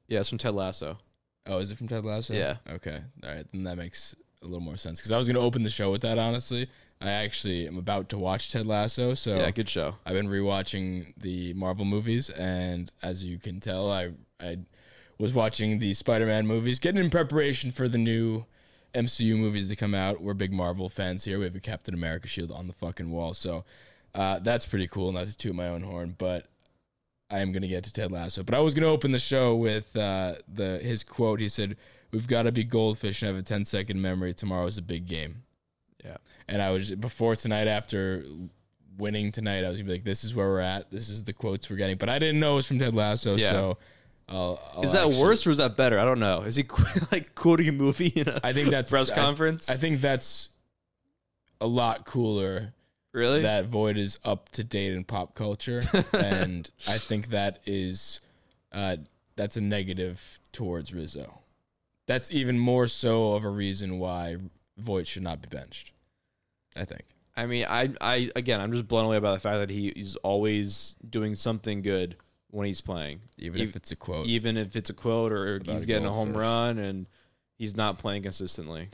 [0.08, 0.98] yeah, it's from Ted Lasso.
[1.46, 2.34] Oh, is it from Ted Lasso?
[2.34, 2.56] Yeah.
[2.70, 3.00] Okay.
[3.24, 3.46] All right.
[3.52, 5.90] Then that makes a little more sense because I was going to open the show
[5.90, 6.18] with that.
[6.18, 6.68] Honestly,
[7.00, 9.96] I actually am about to watch Ted Lasso, so Yeah, good show.
[10.06, 14.58] I've been rewatching the Marvel movies, and as you can tell, I I
[15.18, 18.44] was watching the Spider-Man movies, getting in preparation for the new
[18.94, 20.20] MCU movies to come out.
[20.20, 21.38] We're big Marvel fans here.
[21.38, 23.64] We have a Captain America shield on the fucking wall, so
[24.14, 25.12] uh, that's pretty cool.
[25.12, 26.46] Not to toot my own horn, but
[27.30, 28.42] I am gonna get to Ted Lasso.
[28.42, 31.40] But I was gonna open the show with uh, the his quote.
[31.40, 31.76] He said,
[32.10, 34.34] "We've got to be goldfish and have a 10 second memory.
[34.34, 35.44] Tomorrow's a big game."
[36.04, 36.16] Yeah.
[36.48, 38.24] And I was before tonight after
[38.98, 40.90] winning tonight, I was gonna be like, "This is where we're at.
[40.90, 43.36] This is the quotes we're getting." But I didn't know it was from Ted Lasso,
[43.36, 43.50] Yeah.
[43.50, 43.78] so
[44.28, 45.98] I'll, I'll Is that actually- worse or is that better?
[45.98, 46.42] I don't know.
[46.42, 46.64] Is he
[47.12, 49.70] like quoting a movie in a I think that's press I- conference?
[49.70, 50.50] I, think that's
[51.60, 52.74] a lot cooler.
[53.12, 53.42] Really.
[53.42, 55.82] That Voit is up to date in pop culture,
[56.14, 58.20] and I think that is
[58.72, 58.96] uh,
[59.36, 61.40] that's a negative towards Rizzo.
[62.06, 64.36] That's even more so of a reason why
[64.78, 65.92] Voit should not be benched.
[66.74, 67.02] I think.
[67.36, 70.16] I mean, I, I again, I'm just blown away by the fact that he is
[70.16, 72.16] always doing something good
[72.50, 74.26] when he's playing, Even Ev- if it's a quote.
[74.26, 77.06] even if it's a quote or About he's a getting a home run and
[77.56, 78.88] he's not playing consistently.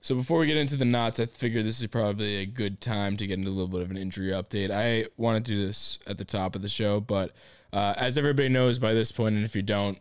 [0.00, 3.16] So before we get into the knots, I figured this is probably a good time
[3.16, 4.70] to get into a little bit of an injury update.
[4.70, 7.32] I want to do this at the top of the show, but
[7.72, 9.98] uh, as everybody knows by this point, and if you don't,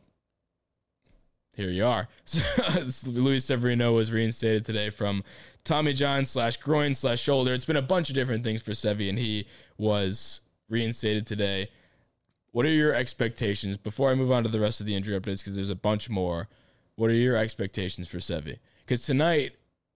[1.56, 2.08] here you are.
[3.06, 5.24] Luis Severino was reinstated today from
[5.64, 7.54] Tommy John slash groin slash shoulder.
[7.54, 11.70] It's been a bunch of different things for Sevy, and he was reinstated today.
[12.52, 15.40] What are your expectations before I move on to the rest of the injury updates?
[15.40, 16.48] Because there's a bunch more.
[16.96, 18.60] What are your expectations for Sevy?
[18.86, 19.56] Because tonight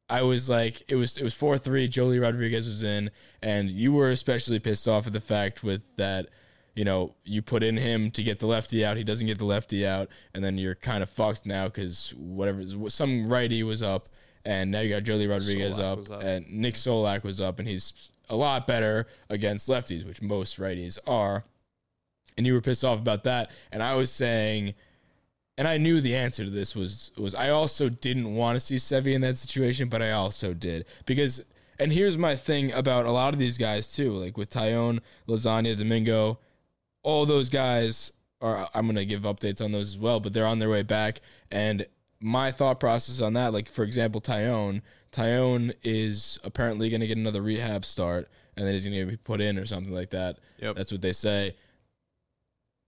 [0.09, 1.87] I was like, it was it was four three.
[1.87, 6.27] Joely Rodriguez was in, and you were especially pissed off at the fact with that.
[6.75, 9.45] you know, you put in him to get the lefty out, he doesn't get the
[9.45, 14.07] lefty out, and then you're kind of fucked now because whatever some righty was up,
[14.45, 16.21] and now you got Joely Rodriguez up, up.
[16.21, 20.97] and Nick Solak was up, and he's a lot better against lefties, which most righties
[21.05, 21.43] are.
[22.37, 24.73] And you were pissed off about that, and I was saying,
[25.59, 28.77] and I knew the answer to this was was I also didn't want to see
[28.77, 31.45] Sevy in that situation, but I also did because.
[31.81, 35.77] And here's my thing about a lot of these guys too, like with Taillon, Lasagna,
[35.77, 36.37] Domingo,
[37.03, 40.59] all those guys are I'm gonna give updates on those as well, but they're on
[40.59, 41.21] their way back.
[41.51, 41.85] And
[42.19, 44.81] my thought process on that, like for example, Taillon,
[45.13, 49.57] Taillon is apparently gonna get another rehab start, and then he's gonna be put in
[49.57, 50.39] or something like that.
[50.57, 50.75] Yep.
[50.75, 51.55] That's what they say.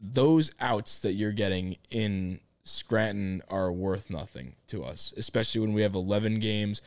[0.02, 5.82] Those outs that you're getting in Scranton are worth nothing to us, especially when we
[5.82, 6.82] have 11 games.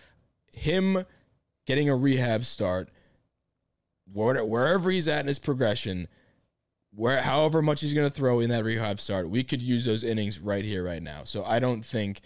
[0.52, 1.04] Him
[1.66, 2.90] getting a rehab start,
[4.12, 6.08] wherever he's at in his progression,
[6.94, 10.04] where however much he's going to throw in that rehab start, we could use those
[10.04, 11.24] innings right here, right now.
[11.24, 12.20] So I don't think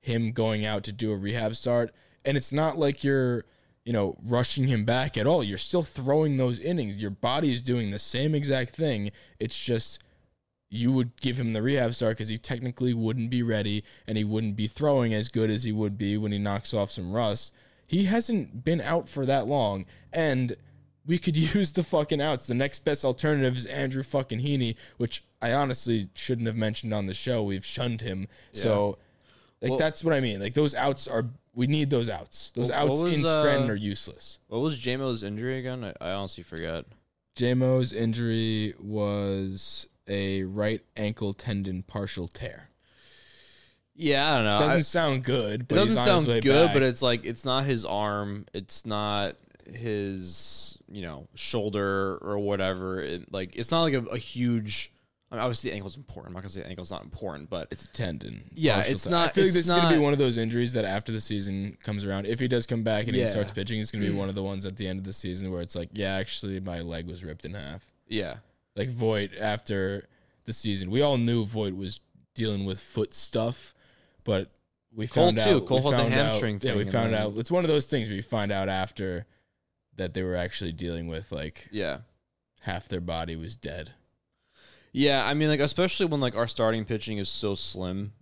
[0.00, 3.44] him going out to do a rehab start, and it's not like you're,
[3.84, 5.44] you know, rushing him back at all.
[5.44, 6.96] You're still throwing those innings.
[6.96, 9.10] Your body is doing the same exact thing.
[9.38, 10.02] It's just
[10.74, 14.24] you would give him the rehab start because he technically wouldn't be ready and he
[14.24, 17.52] wouldn't be throwing as good as he would be when he knocks off some rust.
[17.86, 20.56] He hasn't been out for that long, and
[21.06, 22.46] we could use the fucking outs.
[22.46, 27.06] The next best alternative is Andrew fucking Heaney, which I honestly shouldn't have mentioned on
[27.06, 27.42] the show.
[27.44, 28.26] We've shunned him.
[28.52, 28.98] So,
[29.62, 30.40] like, Well- that's what I mean.
[30.40, 32.50] Like, those outs are, we need those outs.
[32.56, 34.40] Those what outs was, in Scranton uh, are useless.
[34.48, 35.84] What was JMO's injury again?
[35.84, 36.86] I, I honestly forget.
[37.36, 42.68] JMO's injury was a right ankle tendon partial tear.
[43.96, 44.58] Yeah, I don't know.
[44.58, 46.74] Doesn't I- sound good, it doesn't sound good, back.
[46.74, 48.46] but it's like it's not his arm.
[48.52, 49.36] It's not
[49.72, 53.00] his you know shoulder or whatever.
[53.00, 54.90] It, like it's not like a, a huge.
[55.30, 56.28] I mean, obviously, the ankle's important.
[56.30, 58.50] I'm not gonna say the ankle's not important, but it's a tendon.
[58.54, 59.14] Yeah, it's tear.
[59.14, 61.20] I not- feel like this is gonna be one of those injuries that after the
[61.20, 64.12] season comes around, if he does come back and he starts pitching, it's gonna be
[64.12, 66.58] one of the ones at the end of the season where it's like, yeah, actually,
[66.60, 67.84] my leg was ripped in half.
[68.08, 68.36] yeah,
[68.76, 70.08] Like Voit after
[70.44, 72.00] the season, we all knew Voit was
[72.34, 73.74] dealing with foot stuff,
[74.24, 74.50] but
[74.94, 75.56] we Cole found too.
[75.58, 75.66] out.
[75.66, 77.34] Cole the found out- hamstring Yeah, we found then- out.
[77.36, 79.26] It's one of those things where you find out after
[79.96, 81.98] that they were actually dealing with like yeah,
[82.62, 83.92] half their body was dead.
[84.92, 85.24] yeah.
[85.24, 88.12] I mean, like especially when like our starting pitching is so slim.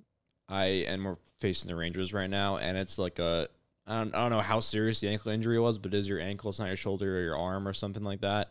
[0.49, 3.49] I and we're facing the Rangers right now, and it's like a.
[3.87, 6.21] I don't, I don't know how serious the ankle injury was, but it is your
[6.21, 8.51] ankle, it's not your shoulder or your arm or something like that.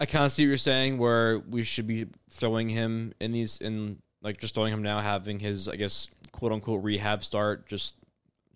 [0.00, 3.58] I kind of see what you're saying, where we should be throwing him in these,
[3.58, 7.68] in like just throwing him now, having his, I guess, quote unquote rehab start.
[7.68, 7.94] Just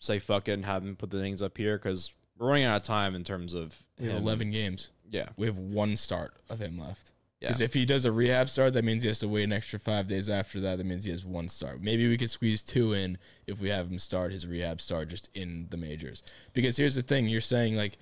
[0.00, 2.76] say fuck it and have him put the things up here because we're running out
[2.76, 4.22] of time in terms of We have him.
[4.22, 4.90] eleven games.
[5.10, 7.12] Yeah, We have one start of him left.
[7.40, 9.52] yeah, Because if he does a rehab start, that means he has to wait an
[9.52, 10.76] extra five days after that.
[10.76, 11.80] That means he has one start.
[11.82, 15.30] Maybe we could squeeze two in if we have him start his rehab start just
[15.34, 16.22] in the majors.
[16.52, 17.96] Because here's the thing: you're saying like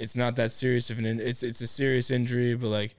[0.00, 2.96] it's not that serious of an in- it's it's a serious injury, but like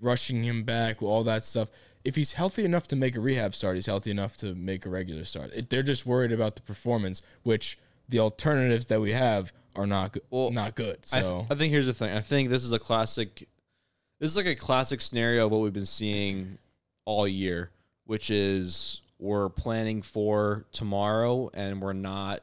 [0.00, 1.68] rushing him back, all that stuff.
[2.04, 4.88] If he's healthy enough to make a rehab start, he's healthy enough to make a
[4.90, 5.52] regular start.
[5.54, 7.78] It, they're just worried about the performance, which
[8.08, 10.22] the alternatives that we have are not good.
[10.30, 10.98] Well, not good.
[11.12, 12.14] I, th- So I think here's the thing.
[12.14, 13.48] I think this is a classic.
[14.18, 16.58] This is like a classic scenario of what we've been seeing
[17.04, 17.70] all year,
[18.04, 22.42] which is we're planning for tomorrow and we're not.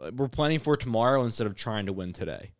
[0.00, 2.50] Uh, we're planning for tomorrow instead of trying to win today.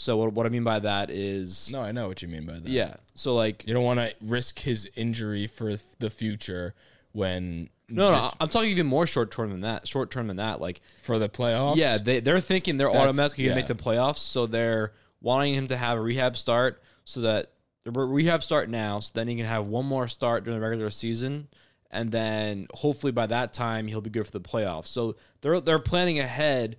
[0.00, 2.54] So what, what I mean by that is, no, I know what you mean by
[2.54, 2.66] that.
[2.68, 2.94] yeah.
[3.14, 6.74] So like, You don't want to risk his injury for th- the future
[7.12, 9.86] when no, no, just I'm talking even more short term than that.
[9.86, 11.76] Short term than that, like for the playoffs.
[11.76, 15.66] Yeah, they they're thinking they're That's- automatically gonna make the playoffs, so they're wanting him
[15.66, 17.50] to have a rehab start so that
[17.84, 20.66] the re- rehab start now, so then he can have one more start during the
[20.66, 21.48] regular season,
[21.90, 24.86] and then hopefully by that time he'll be good for the playoffs.
[24.86, 26.76] So they're they're planning ahead,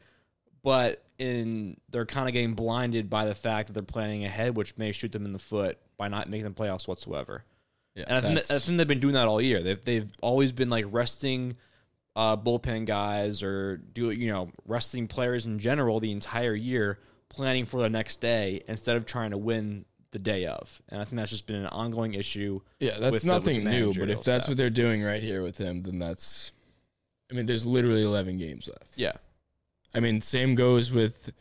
[0.64, 4.78] but in they're kind of getting blinded by the fact that they're planning ahead, which
[4.78, 7.44] may shoot them in the foot by not making the playoffs whatsoever.
[7.96, 9.62] yeah, And I think, that, I think they've been doing that all year.
[9.62, 11.58] They've they've always been like resting
[12.16, 17.66] uh, bullpen guys or do you know resting players in general the entire year, planning
[17.66, 20.82] for the next day instead of trying to win the day of.
[20.90, 22.60] And I think that's just been an ongoing issue.
[22.80, 23.94] yeah, that's with the- nothing new.
[23.94, 24.48] But if that's staff.
[24.50, 26.52] what they're doing right here with him, then that's.
[27.32, 28.98] I mean, there's literally 11 games left.
[28.98, 29.14] Yeah,
[29.94, 31.32] I mean, same goes with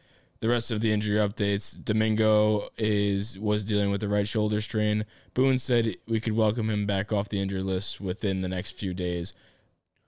[0.40, 1.82] the rest of the injury updates.
[1.84, 5.04] Domingo is was dealing with the right shoulder strain.
[5.34, 8.94] Boone said we could welcome him back off the injury list within the next few
[8.94, 9.34] days.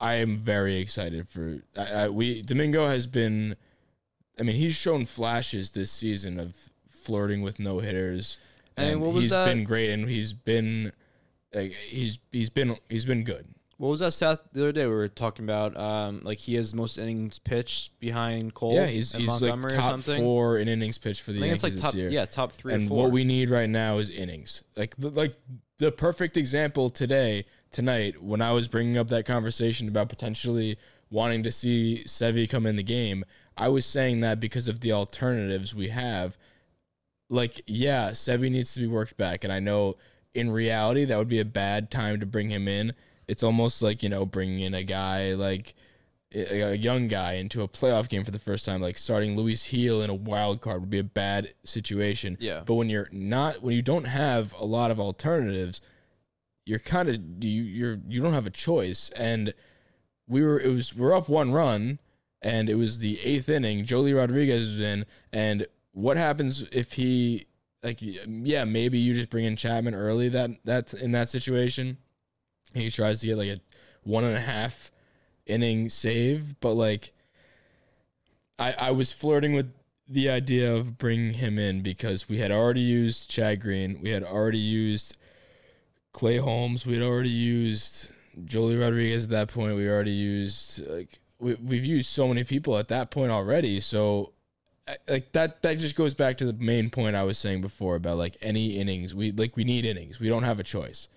[0.00, 1.62] I am very excited for.
[1.76, 3.56] I, I, we Domingo has been.
[4.40, 6.56] I mean, he's shown flashes this season of
[6.88, 8.38] flirting with no hitters.
[8.76, 9.44] And And what was he's that?
[9.46, 10.92] been great, and he's been
[11.54, 13.46] like, he's he's been he's been good.
[13.82, 14.86] What was that stat the other day?
[14.86, 18.74] We were talking about um, like he has most innings pitched behind Cole.
[18.74, 20.22] Yeah, he's and he's like Montgomery or top something.
[20.22, 22.10] four in innings pitched for the I think Yankees it's like top this year.
[22.10, 23.02] yeah top three and or four.
[23.02, 24.62] what we need right now is innings.
[24.76, 25.34] Like the, like
[25.78, 30.78] the perfect example today tonight when I was bringing up that conversation about potentially
[31.10, 33.24] wanting to see Sevy come in the game.
[33.56, 36.38] I was saying that because of the alternatives we have.
[37.28, 39.96] Like yeah, Sevy needs to be worked back, and I know
[40.34, 42.92] in reality that would be a bad time to bring him in.
[43.28, 45.74] It's almost like you know bringing in a guy like
[46.34, 50.00] a young guy into a playoff game for the first time, like starting Luis Gil
[50.02, 52.36] in a wild card would be a bad situation.
[52.40, 52.62] Yeah.
[52.64, 55.80] But when you're not, when you don't have a lot of alternatives,
[56.64, 59.10] you're kind of you you're you don't have a choice.
[59.10, 59.52] And
[60.26, 61.98] we were it was we're up one run,
[62.40, 63.84] and it was the eighth inning.
[63.84, 67.46] Joely Rodriguez is in, and what happens if he
[67.82, 71.98] like yeah maybe you just bring in Chapman early that that's in that situation.
[72.74, 73.60] He tries to get like a
[74.02, 74.90] one and a half
[75.46, 77.12] inning save, but like
[78.58, 79.72] I I was flirting with
[80.08, 84.22] the idea of bringing him in because we had already used Chad Green, we had
[84.22, 85.16] already used
[86.12, 88.12] Clay Holmes, we had already used
[88.44, 89.76] Joely Rodriguez at that point.
[89.76, 93.80] We already used like we, we've used so many people at that point already.
[93.80, 94.32] So
[95.08, 98.18] like that that just goes back to the main point I was saying before about
[98.18, 100.20] like any innings we like we need innings.
[100.20, 101.08] We don't have a choice.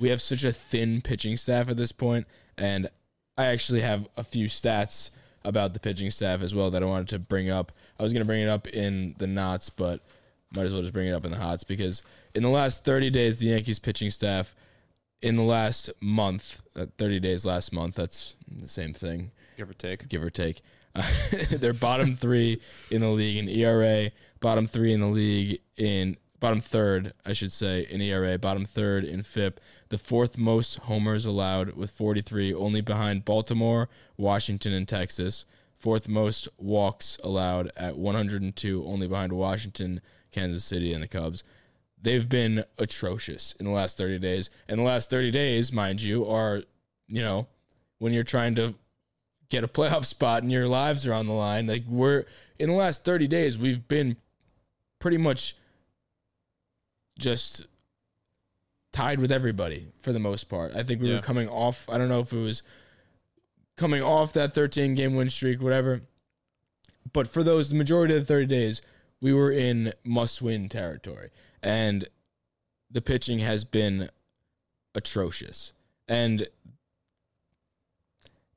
[0.00, 2.26] We have such a thin pitching staff at this point,
[2.58, 2.88] and
[3.36, 5.10] I actually have a few stats
[5.44, 7.72] about the pitching staff as well that I wanted to bring up.
[7.98, 10.00] I was going to bring it up in the knots, but
[10.54, 12.02] might as well just bring it up in the hots because
[12.34, 14.54] in the last 30 days, the Yankees pitching staff,
[15.20, 19.74] in the last month, uh, 30 days last month, that's the same thing, give or
[19.74, 20.08] take.
[20.08, 20.60] give or take.
[20.94, 21.02] Uh,
[21.50, 26.60] they're bottom three in the league in ERA, bottom three in the league in bottom
[26.60, 29.60] third, I should say, in ERA, bottom third in FIP,
[29.94, 35.44] the fourth most homers allowed with 43, only behind Baltimore, Washington, and Texas.
[35.78, 40.00] Fourth most walks allowed at 102, only behind Washington,
[40.32, 41.44] Kansas City, and the Cubs.
[42.02, 44.50] They've been atrocious in the last 30 days.
[44.68, 46.64] And the last 30 days, mind you, are,
[47.06, 47.46] you know,
[48.00, 48.74] when you're trying to
[49.48, 51.68] get a playoff spot and your lives are on the line.
[51.68, 52.24] Like we're
[52.58, 54.16] in the last 30 days, we've been
[54.98, 55.56] pretty much
[57.16, 57.68] just
[58.94, 60.72] tied with everybody for the most part.
[60.74, 61.16] I think we Yeah.
[61.16, 62.62] were coming off, I don't know if it was
[63.76, 66.02] coming off that 13 game win streak, whatever.
[67.12, 68.82] But for those the majority of the 30 days,
[69.20, 71.30] we were in must win territory.
[71.60, 72.08] And
[72.88, 74.10] the pitching has been
[74.94, 75.72] atrocious.
[76.06, 76.46] And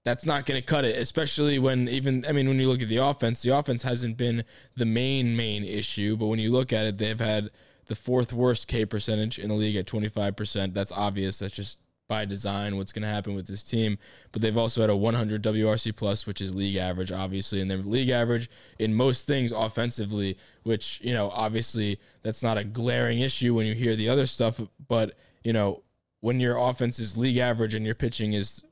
[0.04, 2.89] that's not going to cut it, especially when even, I mean, when you look at
[2.89, 4.43] the offense, the offense hasn't been
[4.76, 6.15] the main, main issue.
[6.15, 7.50] But when you look at it, they've had
[7.88, 10.73] the fourth worst K percentage in the league at 25%.
[10.73, 11.39] That's obvious.
[11.39, 13.97] That's just by design what's going to happen with this team.
[14.32, 17.78] But they've also had a 100 WRC plus, which is league average, obviously, and they're
[17.78, 23.54] league average in most things offensively, which you know obviously that's not a glaring issue
[23.54, 24.60] when you hear the other stuff.
[24.88, 25.84] But you know
[26.21, 28.63] when your offense is league average and your pitching is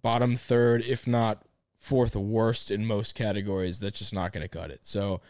[0.00, 1.44] bottom third, if not
[1.78, 4.86] fourth worst in most categories, that's just not going to cut it.
[4.86, 5.20] So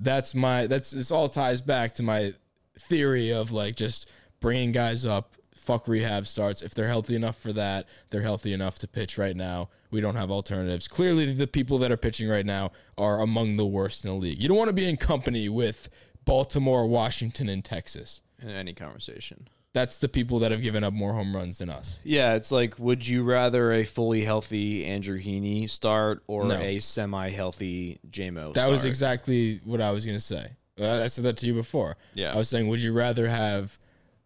[0.00, 2.32] that's my that's this all ties back to my
[2.78, 4.08] theory of like just
[4.40, 5.34] bringing guys up.
[5.54, 6.62] Fuck rehab starts.
[6.62, 9.68] If they're healthy enough for that they're healthy enough to pitch right now.
[9.90, 10.88] We don't have alternatives.
[10.88, 14.40] Clearly the people that are pitching right now are among the worst in the league.
[14.40, 15.88] You don't want to be in company with
[16.24, 18.22] baltimore washington and texas.
[18.42, 19.48] In any conversation.
[19.76, 22.78] That's the people that have given up more home runs than us Yeah, it's like,
[22.78, 26.54] would you rather a fully healthy Andrew Heaney start or No.
[26.58, 28.54] a semi-healthy JMO?
[28.54, 28.88] That was start?
[28.88, 30.52] exactly what I was going to say.
[30.80, 31.96] Uh, I said that to you before.
[32.14, 32.32] Yeah.
[32.32, 33.78] I was saying, would you rather have?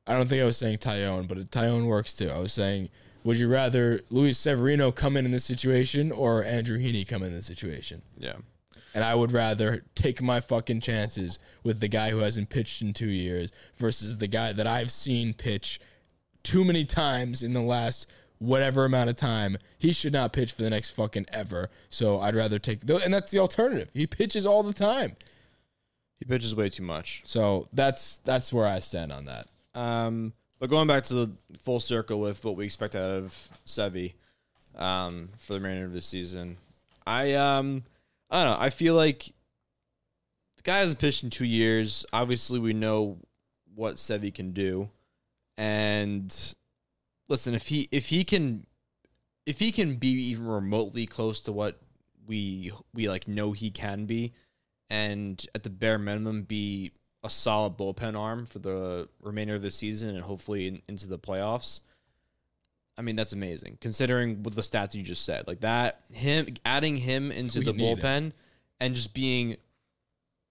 [0.07, 2.29] I don't think I was saying Taillon, but Taillon works too.
[2.31, 2.89] I was saying,
[3.25, 7.33] would you rather Luis Severino come in in this situation or Andrew Heaney come in
[7.33, 8.03] this situation?
[8.17, 8.35] Yeah.
[8.95, 12.93] And I would rather take my fucking chances with the guy who hasn't pitched in
[12.93, 15.81] two years versus the guy that I've seen pitch
[16.43, 18.07] too many times in the last
[18.39, 19.59] whatever amount of time.
[19.79, 21.71] He should not pitch for the next fucking ever.
[21.89, 23.91] So I'd rather take, and that's the alternative.
[23.95, 25.17] He pitches all the time.
[26.19, 27.23] He pitches way too much.
[27.25, 29.47] So that's that's where I stand on that.
[29.75, 31.33] Um, but going back to the
[31.63, 34.15] full circle with what we expect out of Sevy
[34.77, 36.59] um, for the remainder of the season,
[37.07, 37.85] I um,
[38.31, 38.65] I don't know.
[38.65, 39.33] I feel like
[40.57, 42.05] the guy hasn't pitched in two years.
[42.13, 43.19] Obviously, we know
[43.75, 44.91] what Sevy can do,
[45.57, 46.55] and
[47.29, 48.67] listen, if he if he can
[49.47, 51.81] if he can be even remotely close to what
[52.27, 54.33] we we like know he can be,
[54.89, 59.71] and at the bare minimum be a solid bullpen arm for the remainder of the
[59.71, 61.81] season and hopefully in, into the playoffs.
[63.01, 65.49] I mean, that's amazing considering what the stats you just said.
[65.49, 68.03] Like that, him adding him into We the need it.
[68.03, 68.33] bullpen
[68.79, 69.57] and just being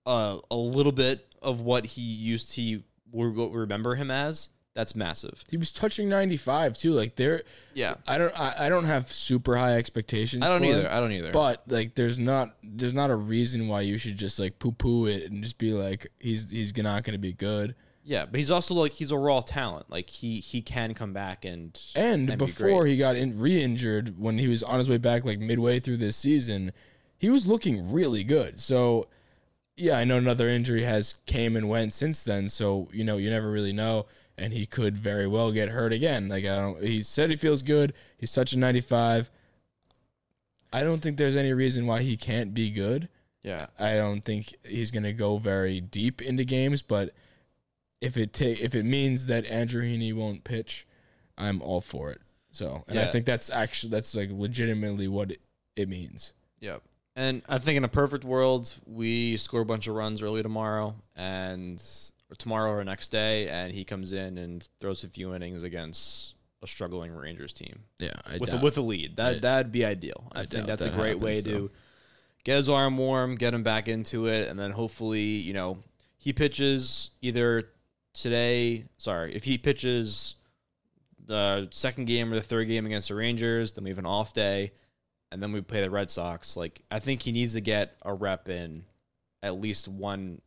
[0.07, 2.81] uh, a little bit of what he used to
[3.11, 4.49] what we remember him as.
[4.73, 5.43] That's massive.
[5.47, 6.93] He was touching 95 too.
[6.93, 7.43] Like there,
[7.75, 10.41] Yeah, I don't, I, I don't have super high expectations.
[10.41, 10.81] I don't for either.
[10.81, 11.31] him, I don't either.
[11.31, 15.05] But like, there's not, there's not a reason why you should just like poo poo
[15.05, 17.75] it and just be like, he's, he's not going to be good.
[18.09, 19.85] Yeah, but he's also like he's a raw talent.
[19.91, 22.91] Like he he can come back and And and be before great.
[22.91, 26.15] he got in, re-injured, when he was on his way back, like midway through this
[26.17, 26.71] season,
[27.19, 28.59] he was looking really good.
[28.59, 29.07] So,
[29.77, 32.49] yeah, I know another injury has came and went since then.
[32.49, 34.07] So you know, you never really know,
[34.39, 36.29] and he could very well get hurt again.
[36.29, 36.83] Like I don't.
[36.83, 37.93] He said he feels good.
[38.17, 39.29] He's touching ninety five.
[40.73, 43.07] I don't think there's any reason why he can't be good.
[43.43, 43.67] yeah.
[43.79, 47.11] I don't think he's going to go very deep into games, but
[48.01, 50.87] if it ta- if it means that Andrew Heaney won't pitch,
[51.37, 52.21] I'm all for it.
[52.51, 55.41] So, and I think that's actually that's like legitimately what it,
[55.75, 56.33] it means.
[56.59, 56.81] Yep.
[57.15, 60.95] And I think in a perfect world, we score a bunch of runs early tomorrow
[61.15, 61.81] and
[62.31, 66.35] or tomorrow or next day, and he comes in and throws a few innings against
[66.61, 69.17] a struggling Rangers team Yeah, I with a, with a lead.
[69.17, 70.29] That I- that'd be ideal.
[70.33, 71.71] I, I think that's a that great way happens, to
[72.43, 75.77] get his arm warm, get him back into it, and then hopefully, you know,
[76.17, 77.69] he pitches either
[78.13, 78.85] today.
[78.97, 80.35] Sorry, if he pitches
[81.25, 84.33] the second game or the third game against the Rangers, then we have an off
[84.33, 84.71] day,
[85.31, 86.57] and then we play the Red Sox.
[86.57, 88.85] Like I think he needs to get a rep in
[89.41, 90.41] at least one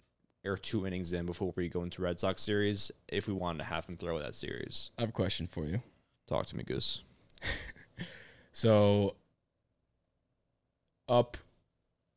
[0.44, 2.90] or two innings in before we go into Red Sox series.
[3.08, 5.80] If we wanted to have him throw that series, I have a question for you.
[6.26, 7.02] talk to me, Goose.
[8.52, 9.16] So,
[11.08, 11.38] up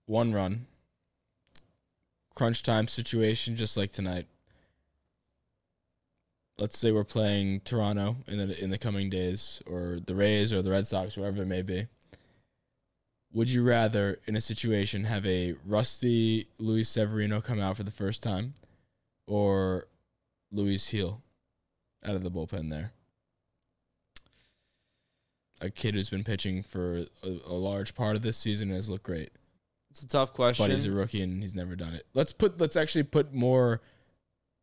[0.05, 0.67] one run,
[2.35, 4.27] crunch time situation, just like tonight.
[6.57, 10.61] Let's say we're playing Toronto in the in the coming days, or the Rays, or
[10.61, 11.87] the Red Sox, wherever it may be.
[13.33, 17.91] Would you rather, in a situation, have a rusty Luis Severino come out for the
[17.91, 18.53] first time,
[19.27, 19.87] or
[20.51, 21.21] Luis Gil
[22.05, 22.93] out of the bullpen there?
[25.61, 29.03] a kid who's been pitching for a, a large part of this season has looked
[29.03, 29.31] great.
[29.89, 30.65] It's a tough question.
[30.65, 32.05] But he's a rookie and he's never done it.
[32.13, 33.81] Let's put let's actually put more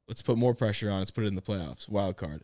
[0.09, 0.99] let's put more pressure on.
[0.99, 1.89] Let's put it in the playoffs.
[1.89, 2.43] Wild card.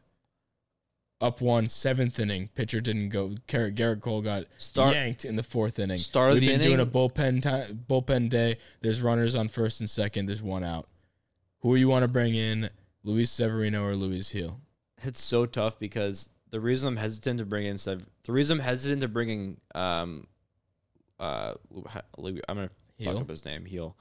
[1.21, 2.49] Up one, seventh inning.
[2.55, 3.31] Pitcher didn't go.
[3.49, 5.99] Gerrit, Gerrit Cole got Start- yanked in the fourth inning.
[5.99, 8.59] Start of we the didn't doing a bullpen time, bullpen day.
[8.83, 10.27] There's runners on first and second.
[10.27, 10.89] There's one out.
[11.63, 12.71] Who you want to bring in?
[13.03, 14.61] Luis Severino or Luis Gil?
[15.03, 18.65] It's so tough because the reason I'm hesitant to bring in Sev- the reason I'm
[18.65, 20.27] hesitant to bringing um
[21.19, 22.71] uh Lu- ha- Lu- I'm gonna
[23.03, 23.97] fuck up his name Gil.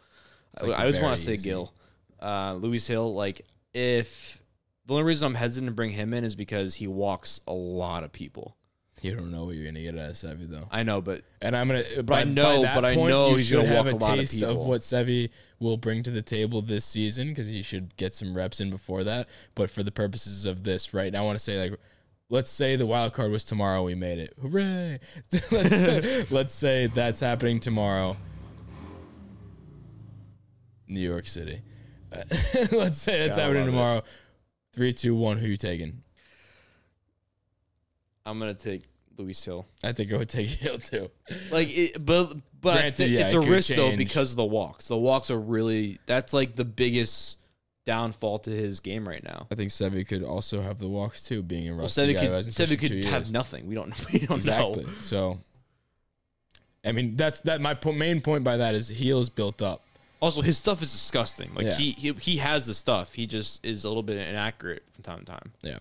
[0.62, 1.50] I, like I always want to say easy.
[1.50, 1.74] Gil,
[2.22, 3.14] uh, Louis Hill.
[3.14, 3.42] Like
[3.74, 4.42] if
[4.86, 8.04] the only reason I'm hesitant to bring him in is because he walks a lot
[8.04, 8.56] of people.
[9.04, 10.68] You don't know what you're gonna get out of Sevy though.
[10.72, 11.84] I know, but And I'm gonna.
[12.04, 14.50] But I know- but I know he's gonna have walk a a lot taste of,
[14.50, 14.66] people.
[14.66, 18.60] what Sevy will bring to the table this season because he should get some reps
[18.60, 19.28] in before that.
[19.54, 21.80] But for the purposes of this, right now, I want to say like,
[22.30, 25.00] let's say the wild card was tomorrow, we made it, hooray!
[25.52, 28.18] let's say, let's say that's happening tomorrow.
[30.88, 31.62] New York City.
[32.72, 33.72] Let's say that's happening love it.
[33.72, 34.04] tomorrow.
[34.74, 35.38] Three, two, one.
[35.38, 36.04] Who you taking?
[38.26, 38.84] I'm gonna take
[39.18, 39.66] Louis Hill.
[39.84, 41.10] I think I would take Hill too.
[41.52, 44.38] Like, it, but but I think yeah, it's it a could risk though because of
[44.38, 44.88] the walks.
[44.88, 47.38] The walks are really that's like the biggest
[47.86, 49.48] downfall to his game right now.
[49.50, 52.20] I think Sevy could also have the walks too, being a Well, rusty Sevy guy
[52.28, 53.32] could, who Sevy could have years.
[53.32, 53.68] nothing.
[53.68, 53.94] We don't.
[54.14, 54.84] We don't exactly.
[54.84, 54.90] know.
[55.02, 55.40] So,
[56.86, 57.62] I mean, that's that.
[57.62, 59.86] My po- main point by that is Gil is built up.
[60.20, 61.54] Also, his stuff is disgusting.
[61.54, 61.76] Like Yeah.
[61.76, 63.14] he, he he has the stuff.
[63.14, 65.52] He just is a little bit inaccurate from time to time.
[65.62, 65.80] Yeah.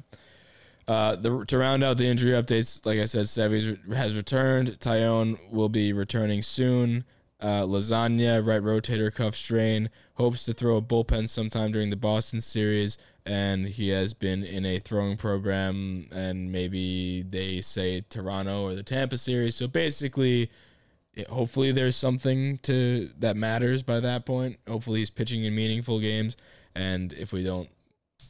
[0.88, 4.78] Uh, the, to round out the injury updates, like I said, Sevy has returned.
[4.78, 7.04] Taillon will be returning soon.
[7.40, 12.40] Uh, Lasagna, right rotator cuff strain, hopes to throw a bullpen sometime during the Boston
[12.40, 18.74] series, and he has been in a throwing program, and maybe they say Toronto or
[18.74, 19.54] the Tampa series.
[19.56, 20.50] So basically,
[21.16, 24.58] it- hopefully there's something to that matters by that point.
[24.68, 26.36] Hopefully he's pitching in meaningful games,
[26.74, 27.68] and if we don't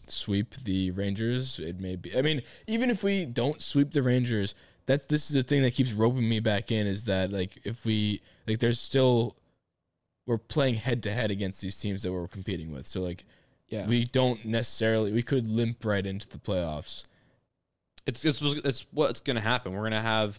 [0.09, 2.17] sweep the Rangers, it may be.
[2.17, 4.55] I mean, even if we don't sweep the Rangers,
[4.87, 7.85] that's this is the thing that keeps roping me back in is that like if
[7.85, 9.37] we like there's still
[10.27, 12.87] we're playing head to head against these teams that we're competing with.
[12.87, 13.25] So like
[13.69, 17.03] Yeah, we don't necessarily we could limp right into the playoffs.
[18.07, 19.73] it's it's it's what's gonna happen.
[19.73, 20.39] We're gonna have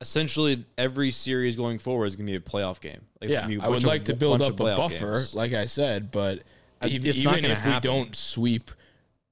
[0.00, 3.00] essentially every series going forward is gonna be a playoff game.
[3.20, 4.76] Like, it's yeah, gonna be a I would bunch of- like to build up a
[4.76, 5.34] buffer, games.
[5.34, 6.42] like I said, but
[6.80, 8.70] I- even, it's not even gonna if we don't sweep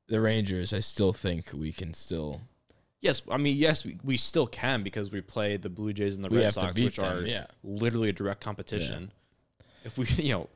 [0.06, 2.42] the Rangers, I still think we can still.
[3.00, 6.24] Yes, I mean yes, we, we still can because we play the Blue Jays and
[6.24, 7.46] the We Red Sox, which them, are yeah.
[7.62, 9.12] literally a direct competition.
[9.84, 10.48] If we, you know,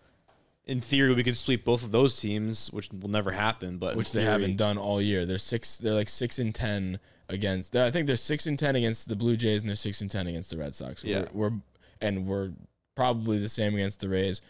[0.65, 3.77] in theory, we could sweep both of those teams, which will never happen.
[3.77, 5.27] But in which they haven't done all year.
[5.27, 5.77] They're six.
[5.77, 6.99] They're like six and ten
[7.29, 7.77] against.
[7.77, 10.27] I think they're six and ten against the Blue Jays, and they're six and ten
[10.27, 11.05] against the Red Sox.
[11.05, 11.27] Yeah.
[11.33, 11.57] we're, we're
[12.01, 12.53] and we're
[12.95, 14.43] probably the same against the Rays,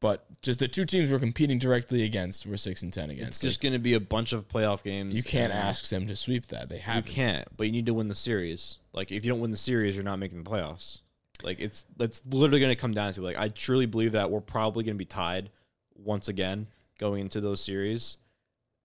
[0.00, 3.28] but just the two teams we're competing directly against, we're six and ten against.
[3.28, 5.14] It's just going to be a bunch of playoff games.
[5.14, 6.68] You can't ask them to sweep that.
[6.68, 7.06] They have.
[7.06, 8.78] You can't, but you need to win the series.
[8.92, 11.00] Like if you don't win the series, you're not making the playoffs.
[11.42, 14.40] Like it's that's literally going to come down to like I truly believe that we're
[14.40, 15.50] probably going to be tied
[15.94, 18.16] once again going into those series,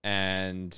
[0.03, 0.77] and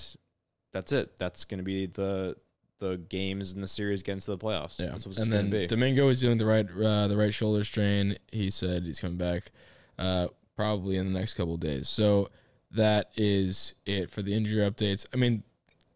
[0.74, 1.18] that's it.
[1.18, 2.36] That's going to be the
[2.80, 4.78] the games in the series getting to the playoffs.
[4.78, 5.68] Yeah, That's what and then be.
[5.68, 8.18] Domingo is doing the right uh, the right shoulder strain.
[8.32, 9.52] He said he's coming back
[9.98, 11.88] uh, probably in the next couple of days.
[11.88, 12.30] So
[12.72, 15.06] that is it for the injury updates.
[15.14, 15.44] I mean,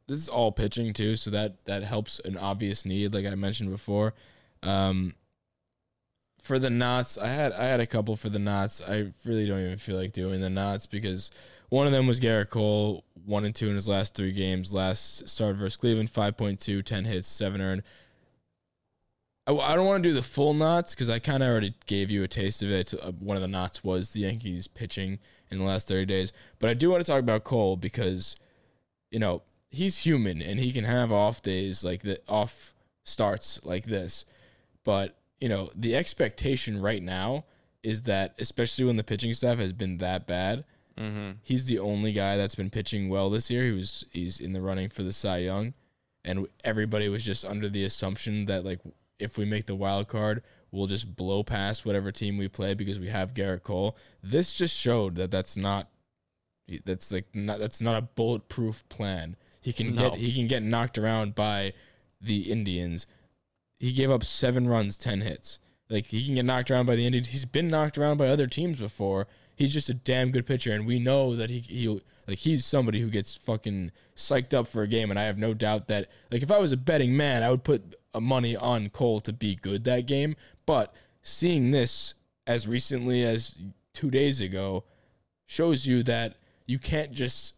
[0.07, 3.69] this is all pitching too, so that that helps an obvious need, like I mentioned
[3.69, 4.13] before.
[4.63, 5.15] Um,
[6.41, 8.81] for the knots, I had I had a couple for the knots.
[8.81, 11.31] I really don't even feel like doing the knots because
[11.69, 14.73] one of them was Gerrit Cole, one and two in his last three games.
[14.73, 17.83] Last start versus Cleveland, 5.2, 10 hits, seven earned.
[19.45, 22.09] I, I don't want to do the full knots because I kind of already gave
[22.09, 22.93] you a taste of it.
[22.93, 25.19] Uh, one of the knots was the Yankees pitching
[25.51, 26.31] in the last 30 days.
[26.59, 28.35] But I do want to talk about Cole because,
[29.11, 33.85] you know, he's human and he can have off days like the off starts like
[33.85, 34.25] this.
[34.85, 37.43] But, you know, the expectation right now
[37.83, 40.63] is that, especially when the pitching staff has been that bad,
[40.97, 41.31] mm-hmm.
[41.43, 43.65] he's the only guy that's been pitching well this year.
[43.65, 45.73] He was he's in the running for the Cy Young,
[46.23, 48.79] and everybody was just under the assumption that like
[49.19, 52.99] if we make the wild card, we'll just blow past whatever team we play because
[52.99, 53.97] we have Gerrit Cole.
[54.21, 55.89] This just showed that that's not
[56.85, 59.35] that's like not that's not a bulletproof plan.
[59.61, 60.11] He can No.
[60.11, 61.73] get he can get knocked around by
[62.21, 63.07] the Indians.
[63.79, 65.59] He gave up seven runs, ten hits.
[65.89, 67.29] Like he can get knocked around by the Indians.
[67.29, 69.27] He's been knocked around by other teams before.
[69.57, 71.87] He's just a damn good pitcher, and we know that he he
[72.27, 75.09] like he's somebody who gets fucking psyched up for a game.
[75.09, 77.63] And I have no doubt that like if I was a betting man, I would
[77.63, 80.35] put money on Cole to be good that game.
[80.65, 82.13] But seeing this
[82.45, 83.57] as recently as
[83.93, 84.83] two days ago
[85.47, 86.35] shows you that
[86.67, 87.55] you can't just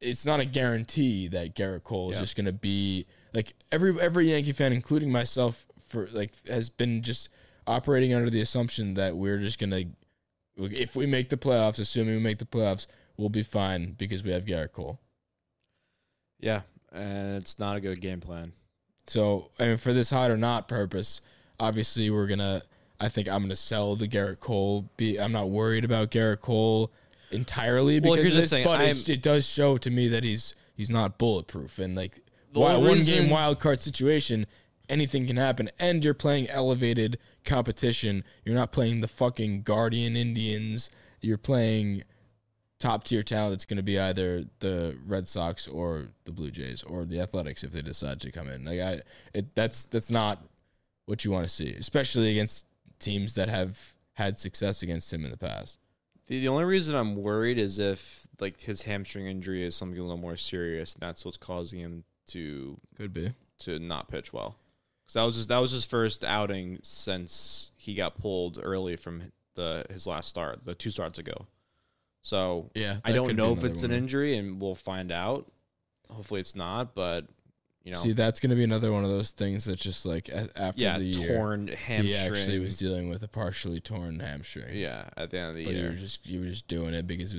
[0.00, 2.20] it's not a guarantee that Gerrit Cole is Yeah.
[2.22, 7.02] just going to be like every every Yankee fan including myself for like has been
[7.02, 7.28] just
[7.66, 9.86] operating under the assumption that we're just going to
[10.56, 12.86] if we make the playoffs assuming we make the playoffs
[13.16, 14.98] we'll be fine because we have Gerrit Cole.
[16.40, 18.52] Yeah, and it's not a good game plan.
[19.06, 21.20] So, I mean, for this hot or not purpose,
[21.60, 22.62] obviously we're gonna.
[23.00, 24.88] I think I'm gonna sell the Gerrit Cole.
[24.96, 26.92] Be I'm not worried about Gerrit Cole
[27.30, 30.90] entirely because of this, thing, but it's, it does show to me that he's he's
[30.90, 32.16] not bulletproof and like
[32.52, 34.46] The why, only one reason- game wild card situation,
[34.88, 38.24] anything can happen, and you're playing elevated competition.
[38.44, 40.90] You're not playing the fucking Guardian Indians.
[41.20, 42.04] You're playing
[42.78, 46.82] top tier talent that's going to be either the Red Sox or the Blue Jays
[46.82, 48.64] or the Athletics if they decide to come in.
[48.64, 49.00] Like I,
[49.32, 50.44] it that's that's not
[51.06, 52.66] what you want to see, especially against
[52.98, 55.78] teams that have had success against him in the past.
[56.26, 60.02] The, the only reason I'm worried is if like his hamstring injury is something a
[60.02, 63.32] little more serious, and that's what's causing him to Could be.
[63.60, 64.56] to not pitch well.
[65.06, 69.32] Because that was his, that was his first outing since he got pulled early from
[69.54, 71.46] the his last start, the two starts ago.
[72.22, 75.50] So Yeah, I don't know if it's an injury, and we'll find out.
[76.08, 76.94] Hopefully, it's not.
[76.94, 77.26] But
[77.82, 80.30] you know, See, that's going to be another one of those things that just like
[80.30, 82.06] after yeah, the year, torn hamstring.
[82.06, 84.76] he actually was dealing with a partially torn hamstring.
[84.78, 85.88] yeah, at the end of the but you year.
[85.88, 87.34] were just you were just doing it because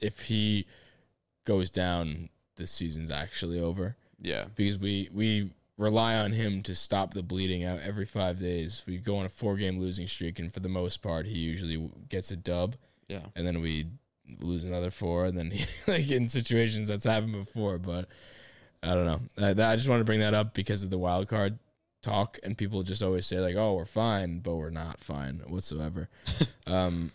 [0.00, 0.66] if he
[1.44, 3.96] goes down, the season's actually over.
[4.18, 8.84] yeah, because we we rely on him to stop the bleeding out every five days.
[8.86, 11.90] We go on a four game losing streak, and for the most part, he usually
[12.08, 12.76] gets a dub,
[13.08, 13.26] yeah.
[13.34, 13.86] and then we
[14.40, 17.78] lose another four, and then he, like in situations that's happened before.
[17.78, 18.08] But
[18.82, 19.20] I don't know.
[19.38, 21.58] I, I just want to bring that up because of the wild card
[22.02, 26.08] talk, and people just always say like, "Oh, we're fine," but we're not fine whatsoever.
[26.66, 27.12] um,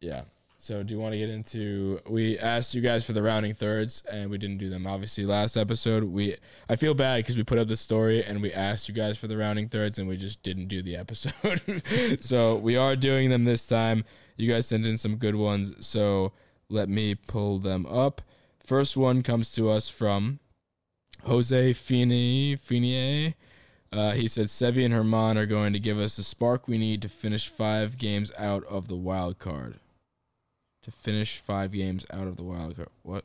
[0.00, 0.22] yeah.
[0.64, 2.00] So, do you want to get into?
[2.08, 4.86] We asked you guys for the rounding thirds, and we didn't do them.
[4.86, 6.36] Obviously, last episode we
[6.70, 9.26] I feel bad because we put up the story and we asked you guys for
[9.26, 11.60] the rounding thirds, and we just didn't do the episode.
[12.18, 14.04] so we are doing them this time.
[14.38, 16.32] You guys sent in some good ones, so
[16.70, 18.22] let me pull them up.
[18.64, 20.40] First one comes to us from
[21.24, 23.34] Jose Fini Finier.
[23.92, 27.02] Uh, he said Sevy and Germán are going to give us the spark we need
[27.02, 29.78] to finish five games out of the wild card.
[30.84, 32.88] To finish five games out of the wild card.
[33.02, 33.24] What?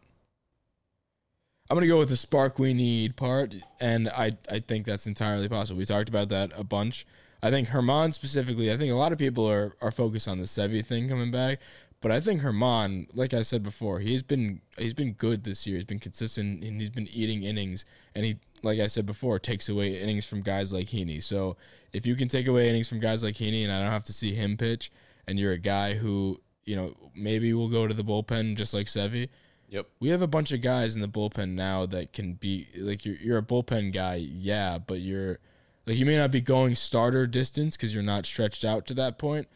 [1.70, 5.47] I'm gonna go with the spark we need part, and I I think that's entirely
[5.47, 5.78] possible.
[5.78, 7.05] We talked about that a bunch.
[7.41, 8.72] I think Germán specifically.
[8.72, 11.60] I think a lot of people are are focused on the Sevy thing coming back,
[12.01, 15.76] but I think Germán, like I said before, he's been he's been good this year.
[15.76, 17.86] He's been consistent and he's been eating innings.
[18.16, 21.22] And he, like I said before, takes away innings from guys like Heaney.
[21.22, 21.57] So
[21.91, 24.14] if you can take away innings from guys like Heaney, and I don't have to
[24.14, 24.91] see him pitch,
[25.28, 26.39] and you're a guy who
[26.70, 29.30] you know maybe we'll go to the bullpen just like Sevy.
[29.70, 29.88] Yep.
[29.99, 33.15] We have a bunch of guys in the bullpen now that can be like you're
[33.15, 35.39] you're a bullpen guy, yeah, but you're
[35.88, 39.17] like you may not be going starter distance because you're not stretched out to that
[39.17, 39.47] point,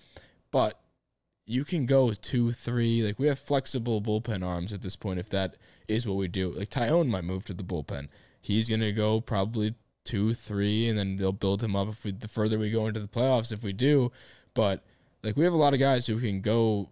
[0.50, 0.82] but
[1.46, 3.04] you can go two, three.
[3.04, 5.56] Like we have flexible bullpen arms at this point if that
[5.88, 6.50] is what we do.
[6.50, 8.08] Like Taillon might move to the bullpen.
[8.42, 12.28] He's gonna go probably two, three, and then they'll build him up if we the
[12.28, 14.12] further we go into the playoffs if we do.
[14.56, 14.84] But
[15.22, 16.90] like we have a lot of guys who can go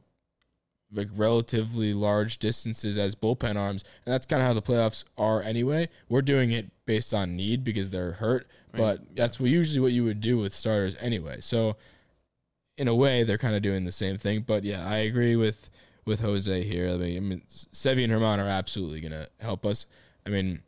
[0.93, 5.41] like relatively large distances as bullpen arms, and that's kind of how the playoffs are
[5.41, 5.89] anyway.
[6.09, 10.03] We're doing it based on need because they're hurt, but that's what usually what you
[10.03, 11.39] would do with starters anyway.
[11.39, 11.77] So
[12.77, 14.41] in a way, they're kind of doing the same thing.
[14.41, 15.69] But yeah, I agree with
[16.05, 16.89] with Jose here.
[16.89, 19.85] I mean, I mean Sevy and Germán are absolutely gonna help us.
[20.25, 20.63] I mean,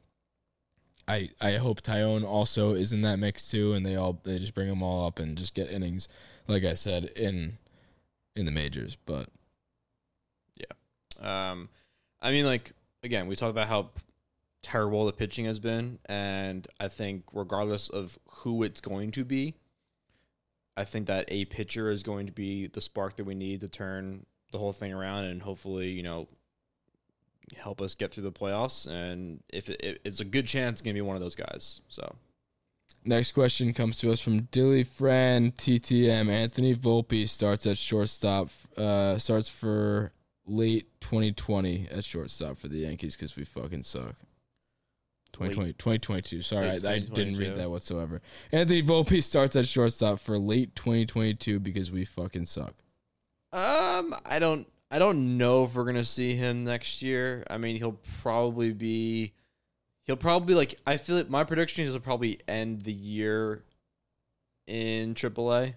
[1.08, 4.54] I I hope Taillon also is in that mix too, and they all they just
[4.54, 6.08] bring them all up and just get innings,
[6.48, 7.58] like I said in
[8.36, 8.98] in the majors.
[9.06, 9.30] But
[11.22, 11.70] Um,
[12.22, 13.90] I mean, like again, we talked about how
[14.62, 19.56] terrible the pitching has been, and I think regardless of who it's going to be,
[20.78, 23.68] I think that a pitcher is going to be the spark that we need to
[23.70, 26.28] turn the whole thing around, and hopefully, you know,
[27.58, 28.88] help us get through the playoffs.
[28.88, 31.82] And if it, it- it's a good chance, it's gonna be one of those guys.
[31.90, 32.16] So
[33.06, 36.30] Next question comes to us from Dilly Friend TTM.
[36.30, 38.50] Anthony Volpe starts at shortstop.
[38.78, 40.14] Uh, starts for
[40.46, 44.16] late 2020 at shortstop for the Yankees because we fucking suck.
[45.34, 46.42] 2020, 2022.
[46.42, 48.22] Sorry, I, I didn't read that whatsoever.
[48.52, 52.76] Anthony Volpe starts at shortstop for late 2022 because we fucking suck.
[53.52, 57.44] Um, I don't, I don't know if we're gonna see him next year.
[57.50, 59.34] I mean, he'll probably be,
[60.04, 60.80] he'll probably like.
[60.86, 63.64] I feel like my prediction is he'll probably end the year
[64.68, 65.74] in AAA.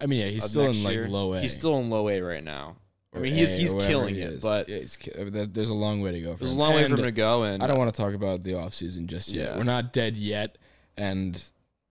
[0.00, 1.40] I mean, yeah, he's still in like low A.
[1.40, 2.76] He's still in low A right now.
[3.16, 4.42] I mean, he's A he's killing he it, is.
[4.42, 6.32] but yeah, he's, ki- I mean, there- there's a long way to go.
[6.32, 6.58] For there's a him.
[6.58, 7.42] long way for And him to go.
[7.44, 9.50] And I don't want to talk about the offseason just yet.
[9.52, 9.56] Yeah.
[9.56, 10.58] We're not dead yet.
[10.96, 11.42] And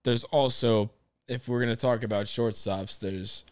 [0.04, 0.90] there's also,
[1.28, 3.44] if we're going to talk about shortstops, there's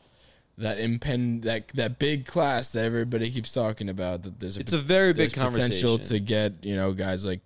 [0.56, 4.22] that impend that that big class that everybody keeps talking about.
[4.22, 6.00] That there's a, It's a very big there's potential conversation.
[6.00, 7.40] to get you know guys like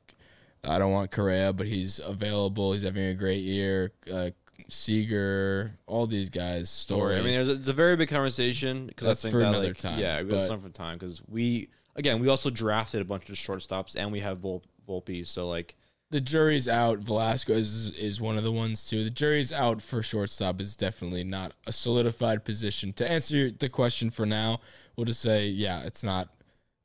[0.63, 2.73] I don't want Correa, but he's available.
[2.75, 3.93] He's having a great year.
[4.13, 4.31] Uh,
[4.69, 6.71] Seager, all these guys.
[6.71, 7.17] Story.
[7.17, 9.49] I mean, there's a, it's a very big conversation because That's I think for that,
[9.49, 13.01] another like, time, Yeah, we but- some for time because we again we also drafted
[13.01, 15.75] a bunch of shortstops and we have Vol- Volpe, so like
[16.11, 17.01] the jury's out.
[17.01, 19.05] Velasquez is, is one of the ones too.
[19.05, 20.61] The jury's out for shortstop.
[20.61, 22.93] Is definitely not a solidified position.
[22.95, 24.61] To answer the question for now,
[24.97, 26.29] we'll just say yeah, it's not.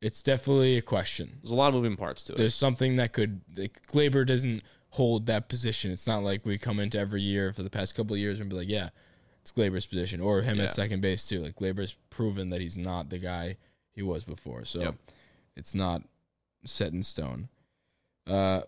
[0.01, 1.37] It's definitely a question.
[1.41, 2.37] there's a lot of moving parts to it.
[2.37, 3.39] There's something that could.
[3.55, 4.61] Like, Gleyber doesn't
[4.93, 5.91] hold that position.
[5.91, 8.47] It's not like we come into every year for the past couple of years and
[8.49, 8.89] be like, yeah,
[9.41, 10.65] it's Gleyber's position or him Yeah.
[10.65, 11.41] at second base too.
[11.41, 13.57] Like Gleyber's proven that he's not the guy
[13.91, 14.65] he was before.
[14.65, 14.95] So Yep.
[15.55, 16.03] it's not
[16.65, 17.49] set in stone.
[18.27, 18.61] Uh,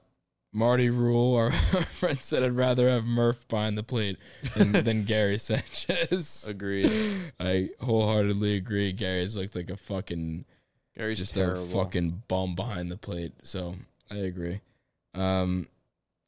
[0.51, 1.51] Marty Rule, our
[1.99, 4.17] friend said, I'd rather have Murph behind the plate
[4.55, 6.45] than, than Gary Sanchez.
[6.47, 7.34] Agreed.
[7.39, 8.93] I wholeheartedly agree.
[8.93, 10.45] Gary's looked like a fucking
[10.97, 11.63] Gary's just terrible.
[11.65, 13.34] a fucking bum behind the plate.
[13.43, 13.76] So
[14.09, 14.61] I agree.
[15.13, 15.67] Um,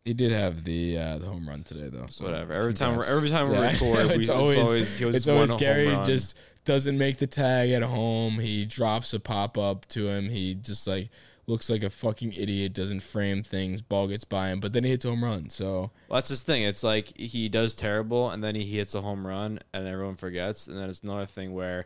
[0.07, 2.07] he did have the uh, the home run today though.
[2.09, 2.53] So Whatever.
[2.53, 3.11] Every time, congrats.
[3.11, 6.05] every time we Yeah, record, we, it's always he was it's always home Gary run.
[6.05, 6.35] just
[6.65, 8.39] doesn't make the tag at home.
[8.39, 10.29] He drops a pop up to him.
[10.29, 11.09] He just like
[11.45, 12.73] looks like a fucking idiot.
[12.73, 13.81] Doesn't frame things.
[13.81, 15.49] Ball gets by him, but then he hits a home run.
[15.49, 16.63] So Well, that's his thing.
[16.63, 20.67] It's like he does terrible, and then he hits a home run, and everyone forgets.
[20.67, 21.85] And then it's another thing where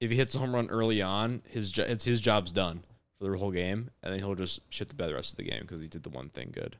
[0.00, 2.84] if he hits a home run early on, his jo- it's his job's done
[3.18, 5.44] for the whole game, and then he'll just shit the bed the rest of the
[5.44, 6.76] game because he did the one thing good.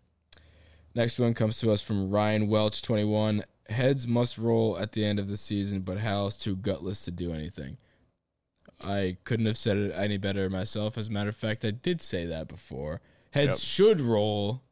[0.96, 3.44] Next one comes to us from Ryan Welch, 21.
[3.68, 7.10] Heads must roll at the end of the season, but Hal is too gutless to
[7.10, 7.76] do anything.
[8.82, 10.96] I couldn't have said it any better myself.
[10.96, 13.02] As a matter of fact, I did say that before.
[13.32, 13.58] Heads Yep.
[13.58, 14.62] should roll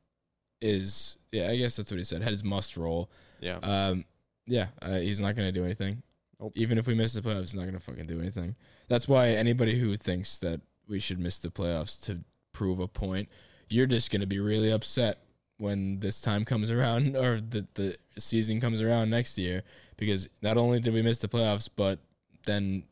[0.62, 2.22] is, yeah, I guess that's what he said.
[2.22, 3.10] Heads must roll.
[3.40, 4.06] Yeah, Um,
[4.46, 6.02] yeah, uh, he's not going to do anything.
[6.40, 6.52] Nope.
[6.56, 8.56] Even if we miss the playoffs, he's not going to fucking do anything.
[8.88, 12.20] That's why anybody who thinks that we should miss the playoffs to
[12.54, 13.28] prove a point,
[13.68, 15.18] you're just going to be really upset
[15.58, 19.62] when this time comes around or the, the season comes around next year
[19.96, 21.98] because not only did we miss the playoffs, but
[22.46, 22.82] then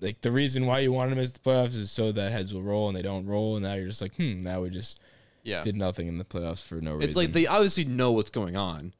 [0.00, 2.62] like the reason why you want to miss the playoffs is so that heads will
[2.62, 5.00] roll and they don't roll, and now you're just like, hmm, now we just
[5.42, 5.60] Yeah.
[5.62, 7.08] did nothing in the playoffs for no reason.
[7.08, 8.94] It's like they obviously know what's going on.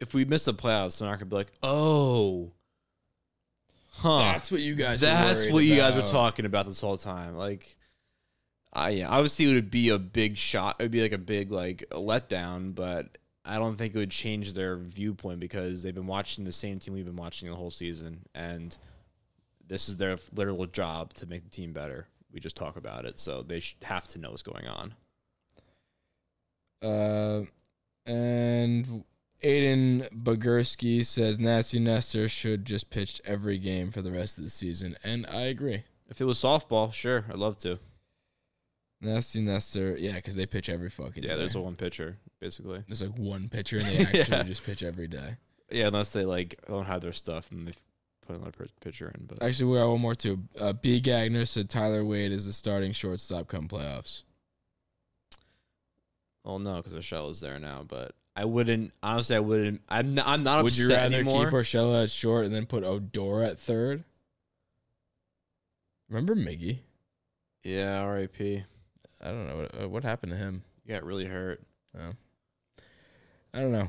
[0.00, 2.52] If we miss the playoffs, they're not gonna be like, oh,
[3.90, 4.18] huh.
[4.18, 5.00] that's what you guys.
[5.00, 7.36] That's worried what you guys were talking about this whole time.
[7.36, 7.76] Like,
[8.74, 10.76] I yeah, obviously it would be a big shot.
[10.78, 14.54] It would be like a big like letdown, but I don't think it would change
[14.54, 18.20] their viewpoint because they've been watching the same team we've been watching the whole season,
[18.34, 18.76] and
[19.66, 22.08] this is their literal job to make the team better.
[22.32, 24.94] We just talk about it, so they should have to know what's going on.
[26.82, 27.44] Uh,
[28.06, 29.04] and
[29.42, 34.50] Aiden Bogursky says Nasty Nestor should just pitch every game for the rest of the
[34.50, 35.84] season, and I agree.
[36.08, 37.78] If it was softball, sure, I'd love to.
[39.04, 41.36] Nasty Nestor, yeah, because they pitch every fucking Yeah, day.
[41.38, 42.82] there's a one pitcher basically.
[42.88, 44.42] There's like one pitcher, and they actually Yeah.
[44.44, 45.36] just pitch every day.
[45.70, 47.72] Yeah, unless they like don't have their stuff and they
[48.26, 49.26] put another pitcher in.
[49.26, 50.42] But Actually, we got one more too.
[50.58, 51.00] Uh, B.
[51.00, 54.22] Gagner said Tyler Wade is the starting shortstop come playoffs.
[56.44, 57.84] well, no, because Urshela is there now.
[57.86, 59.36] But I wouldn't honestly.
[59.36, 59.80] I wouldn't.
[59.88, 61.44] I'm not, I'm not Would you rather anymore.
[61.46, 64.04] keep Urshela at short and then put Odor at third?
[66.08, 66.78] Remember Miggy?
[67.62, 68.64] yeah, R.I.P.
[69.24, 70.62] I don't know what, uh, what happened to him.
[70.84, 71.62] You got really hurt.
[71.98, 72.12] Oh.
[73.52, 73.88] I don't know.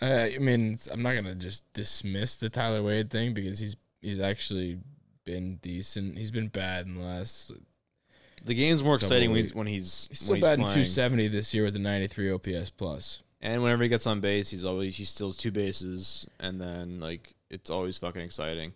[0.00, 4.20] I, I mean, I'm not gonna just dismiss the Tyler Wade thing because he's he's
[4.20, 4.78] actually
[5.24, 6.18] been decent.
[6.18, 7.52] He's been bad in the last.
[8.44, 10.84] The game's more exciting when he's when he's, He's still when batting he's playing.
[10.84, 13.22] 270 this year with a 93 OPS plus.
[13.40, 17.34] And whenever he gets on base, he's always he steals two bases, and then like
[17.50, 18.72] it's always fucking exciting.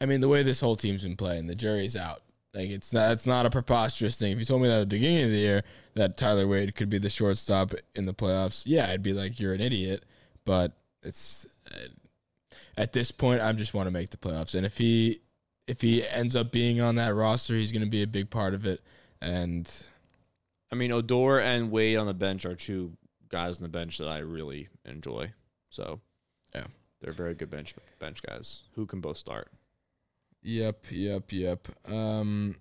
[0.00, 2.22] I mean, the way this whole team's been playing, the jury's out.
[2.54, 4.32] Like it's not it's not a preposterous thing.
[4.32, 6.88] If you told me that at the beginning of the year that Tyler Wade could
[6.88, 10.04] be the shortstop in the playoffs, yeah, I'd be like, you're an idiot.
[10.44, 10.72] But
[11.02, 11.88] it's uh,
[12.76, 15.20] at this point, I just want to make the playoffs, and if he
[15.66, 18.54] if he ends up being on that roster, he's going to be a big part
[18.54, 18.80] of it.
[19.20, 19.70] And
[20.72, 22.92] I mean, Odor and Wade on the bench are two
[23.28, 25.32] guys on the bench that I really enjoy.
[25.68, 26.00] So,
[26.54, 26.64] Yeah.
[27.02, 29.52] they're very good bench bench guys who can both start.
[30.42, 31.68] Yep, yep, yep.
[31.86, 32.56] Um,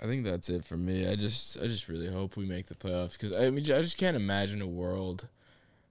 [0.00, 1.06] I think that's it for me.
[1.06, 3.98] I just, I just really hope we make the playoffs because I mean, I just
[3.98, 5.28] can't imagine a world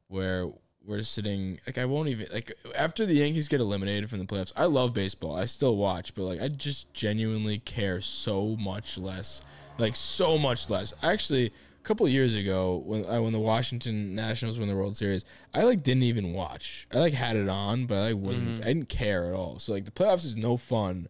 [0.08, 0.50] where
[0.86, 4.54] we're sitting like I won't even like after the Yankees get eliminated from the playoffs.
[4.56, 5.36] I love baseball.
[5.36, 9.42] I still watch, but like I just genuinely care so much less,
[9.78, 10.94] like so much less.
[11.04, 11.54] Actually,
[11.90, 15.26] couple of years ago when I when the Washington Nationals won the World Series,
[15.56, 16.88] I like didn't even watch.
[16.94, 18.50] I like had it on, but I wasn't.
[18.50, 18.62] Mm-hmm.
[18.62, 19.58] I didn't care at all.
[19.58, 21.08] So like the playoffs is no fun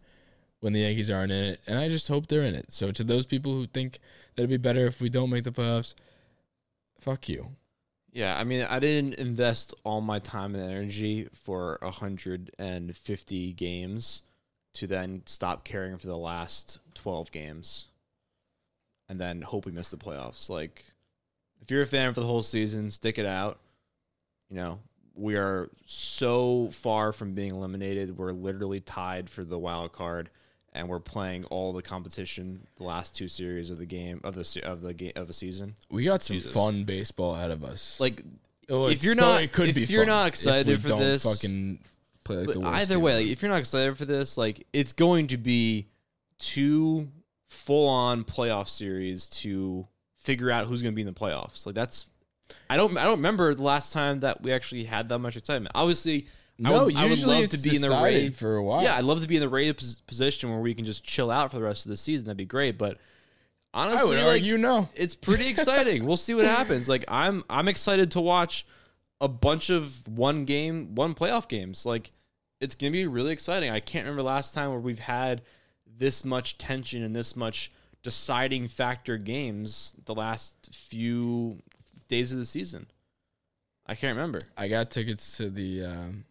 [0.61, 2.71] when the Yankees aren't in it, and I just hope they're in it.
[2.71, 3.99] So to those people who think
[4.35, 5.95] that it'd be better if we don't make the playoffs,
[6.97, 7.49] fuck you.
[8.13, 14.21] Yeah, I mean, I didn't invest all my time and energy for 150 games
[14.75, 17.87] to then stop caring for the last 12 games
[19.09, 20.49] and then hope we miss the playoffs.
[20.49, 20.85] Like,
[21.61, 23.59] if you're a fan for the whole season, stick it out.
[24.49, 24.79] You know,
[25.15, 28.17] we are so far from being eliminated.
[28.17, 30.29] We're literally tied for the wild card.
[30.71, 34.61] And we're playing all the competition, the last two series of the game of the
[34.63, 35.73] of the game of the season.
[35.89, 36.53] We got some Jesus.
[36.53, 37.99] fun baseball ahead of us.
[37.99, 38.21] Like
[38.69, 41.23] Oh, if you're not- it could if be you're fun not excited for don't this-
[41.23, 41.79] fucking
[42.23, 44.93] play like the worst either way, like, if you're not excited for this, like it's
[44.93, 45.87] going to be
[46.37, 47.07] two
[47.49, 49.87] full on playoff series to
[50.17, 51.65] figure out who's going to be in the playoffs.
[51.65, 52.05] Like that's
[52.69, 55.71] I don't I don't remember the last time that we actually had that much excitement.
[55.75, 56.27] Obviously,
[56.63, 58.83] I no, would, I would usually love it's to be in the for a while.
[58.83, 61.51] Yeah, I'd love to be in the rated position where we can just chill out
[61.51, 62.25] for the rest of the season.
[62.25, 62.77] That'd be great.
[62.77, 62.97] But
[63.73, 64.89] I honestly, would like, argue no.
[64.95, 66.05] it's pretty exciting.
[66.05, 66.89] we'll see what happens.
[66.89, 68.65] Like I'm I'm excited to watch
[69.21, 71.85] a bunch of one game, one playoff games.
[71.85, 72.11] Like
[72.59, 73.69] it's gonna be really exciting.
[73.69, 75.41] I can't remember last time where we've had
[75.99, 77.71] this much tension and this much
[78.01, 81.59] deciding factor games the last few
[82.07, 82.87] days of the season.
[83.85, 84.39] I can't remember.
[84.57, 86.25] I got tickets to the um,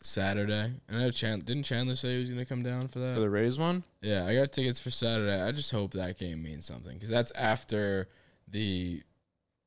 [0.00, 0.72] Saturday.
[0.90, 3.14] I know Chan- didn't Chandler say he was gonna come down for that?
[3.14, 3.84] For the Rays one?
[4.02, 5.40] yeah, I got tickets for Saturday.
[5.42, 8.08] I just hope that game means something because that's after
[8.48, 9.02] the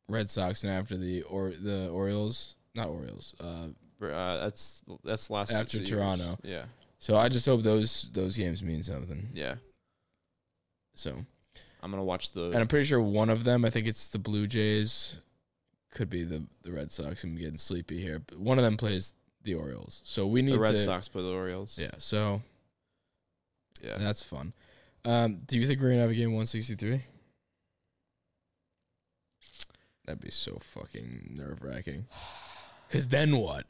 [0.08, 3.36] Red Sox and after the or the Orioles, not Orioles.
[3.39, 3.68] Uh,
[4.02, 6.00] Uh, that's that's last After six years.
[6.00, 6.38] Toronto.
[6.43, 6.66] Yeah.
[7.00, 9.30] So I just hope those those games mean something.
[9.34, 9.56] Yeah.
[10.95, 11.26] So,
[11.84, 14.18] I'm gonna watch the and I'm pretty sure one of them, I think it's the
[14.20, 15.20] Blue Jays,
[15.91, 17.24] could be the the Red Sox.
[17.24, 20.02] I'm getting sleepy here, but one of them plays the Orioles.
[20.04, 21.78] So we need the Red to, Sox play the Orioles.
[21.80, 22.41] Yeah, so
[23.82, 23.98] Yeah.
[24.00, 24.54] that's fun.
[25.06, 27.04] Um, do you think we're gonna have a game 163?
[30.06, 32.08] That'd be so fucking nerve wracking.
[32.89, 33.66] Cause then what?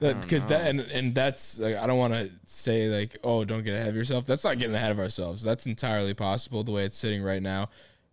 [0.00, 3.74] Because that and and that's like I don't want to say like oh don't get
[3.74, 4.26] ahead of yourself.
[4.26, 5.42] That's not getting ahead of ourselves.
[5.42, 7.68] That's entirely possible the way it's sitting right now.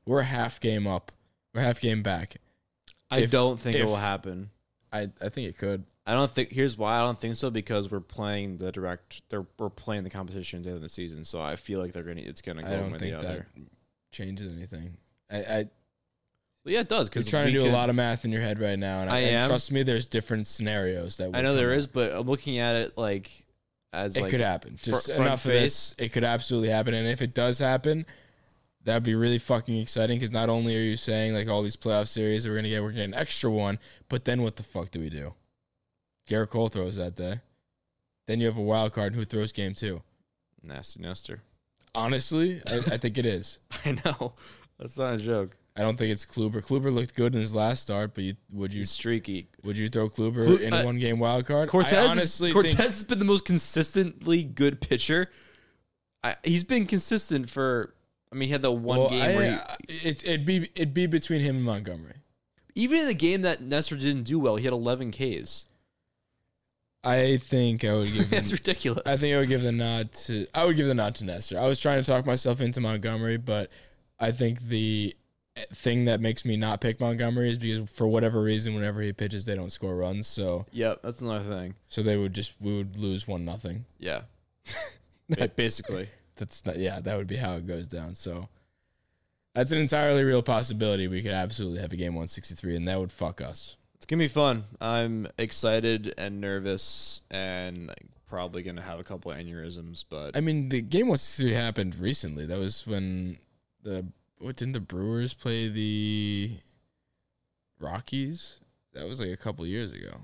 [0.06, 1.12] We're half game up.
[1.54, 2.38] We're half game back.
[3.12, 4.50] I If- don't think it will happen.
[4.92, 5.84] I I think it could.
[6.08, 6.52] I don't think.
[6.52, 9.22] Here's why I don't think so because we're playing the direct.
[9.30, 11.94] They're we're playing the competition at the end of the season, so I feel like
[11.94, 12.22] they're gonna.
[12.22, 13.48] It's gonna go I one don't way or think the that other.
[14.12, 14.98] changes anything.
[15.32, 15.66] I, I
[16.66, 18.41] Well, yeah, it does you're because trying to do a lot of math in your
[18.41, 19.47] head right now, and I, I and am.
[19.49, 21.93] trust me, there's different scenarios that I know there come is, up.
[21.93, 23.30] but I'm looking at it like
[23.93, 24.78] as It like could happen.
[24.82, 25.91] Just front enough of face.
[25.91, 25.95] this.
[25.99, 28.05] It could absolutely happen, and if it does happen,
[28.84, 30.18] that'd be really fucking exciting.
[30.18, 32.82] Because not only are you saying like all these playoff series that we're gonna get,
[32.82, 33.78] we're getting an extra one,
[34.09, 35.36] but then what the fuck do we do?
[36.28, 37.41] Gerrit Cole throws that day.
[38.26, 40.01] Then you have a wild card who throws game two.
[40.63, 41.43] nasty nester.
[41.93, 43.59] Honestly, I, I think it is.
[43.86, 44.34] I know
[44.80, 45.55] that's not a joke.
[45.78, 46.63] I don't think it's Kluber.
[46.65, 49.49] Kluber looked good in his last start, but you, would you He's streaky.
[49.63, 51.67] would you throw Kluber Klu- in a uh, one game wild card?
[51.69, 55.30] Cortes, I honestly Cortes think has been the most consistently good pitcher.
[56.23, 57.93] I, he's been consistent for.
[58.32, 60.69] I mean, he had the one well, game I- where he, uh, it, it'd be
[60.76, 62.15] it'd be between him and Montgomery.
[62.73, 65.65] even in the game that Nestor didn't do well, he had 11 Ks.
[67.03, 68.30] I think I would give.
[68.32, 69.03] That's him- ridiculous.
[69.05, 70.47] I think I would give the nod to.
[70.55, 71.59] I would give the nod to Nestor.
[71.59, 73.69] I was trying to talk myself into Montgomery, but
[74.19, 75.15] I think the
[75.72, 79.45] thing that makes me not pick Montgomery is because for whatever reason, whenever he pitches,
[79.45, 80.28] they don't score runs.
[80.28, 81.76] So Yep, that's another thing.
[81.88, 83.86] so they would just we would lose one nothing.
[83.99, 84.22] Yeah,
[85.30, 86.10] Ba- basically.
[86.36, 86.78] That's not.
[86.78, 88.16] Yeah, that would be how it goes down.
[88.16, 88.49] So.
[89.53, 91.08] That's an entirely real possibility.
[91.08, 93.78] We could absolutely have a game 163, and that would fuck us.
[93.95, 94.66] It's gonna be fun.
[94.82, 97.89] I'm excited and nervous, and
[98.28, 100.03] probably gonna have a couple of aneurysms.
[100.10, 102.45] But I mean, the game 163 happened recently.
[102.45, 103.38] That was when
[103.84, 104.06] the
[104.40, 106.58] what didn't the Brewers play the
[107.80, 108.60] Rockies?
[108.94, 110.22] That was like a couple years ago.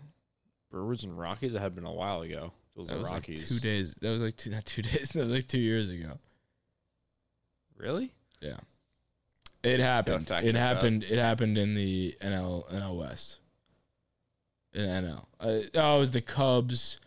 [0.69, 2.53] Brewers and Rockies, that had been a while ago.
[2.75, 3.39] Those That are was Rockies.
[3.41, 3.95] like two days.
[3.95, 5.09] That was like two, not two days.
[5.11, 6.17] That was like two years ago.
[7.77, 8.13] Really?
[8.41, 8.57] Yeah,
[9.63, 10.29] it happened.
[10.31, 11.03] It happened.
[11.03, 13.39] It happened in the NL NL West.
[14.73, 16.99] In NL, uh, oh, it was the Cubs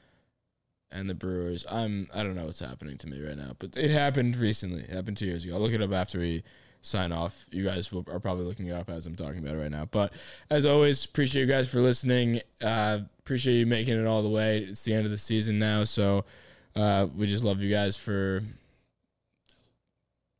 [0.91, 1.65] and the Brewers.
[1.71, 2.09] I'm.
[2.13, 4.83] I don't know what's happening to me right now, but it happened recently.
[4.83, 5.55] It happened two years ago.
[5.55, 6.43] I'll look it up after we
[6.85, 7.47] sign off.
[7.51, 9.87] You guys will, are probably looking it up as I'm talking about it right now.
[9.91, 10.13] But
[10.51, 12.41] as always, appreciate you guys for listening.
[12.63, 14.59] Uh, appreciate you making it all the way.
[14.59, 16.25] It's the end of the season now, so
[16.77, 18.43] uh, we just love you guys for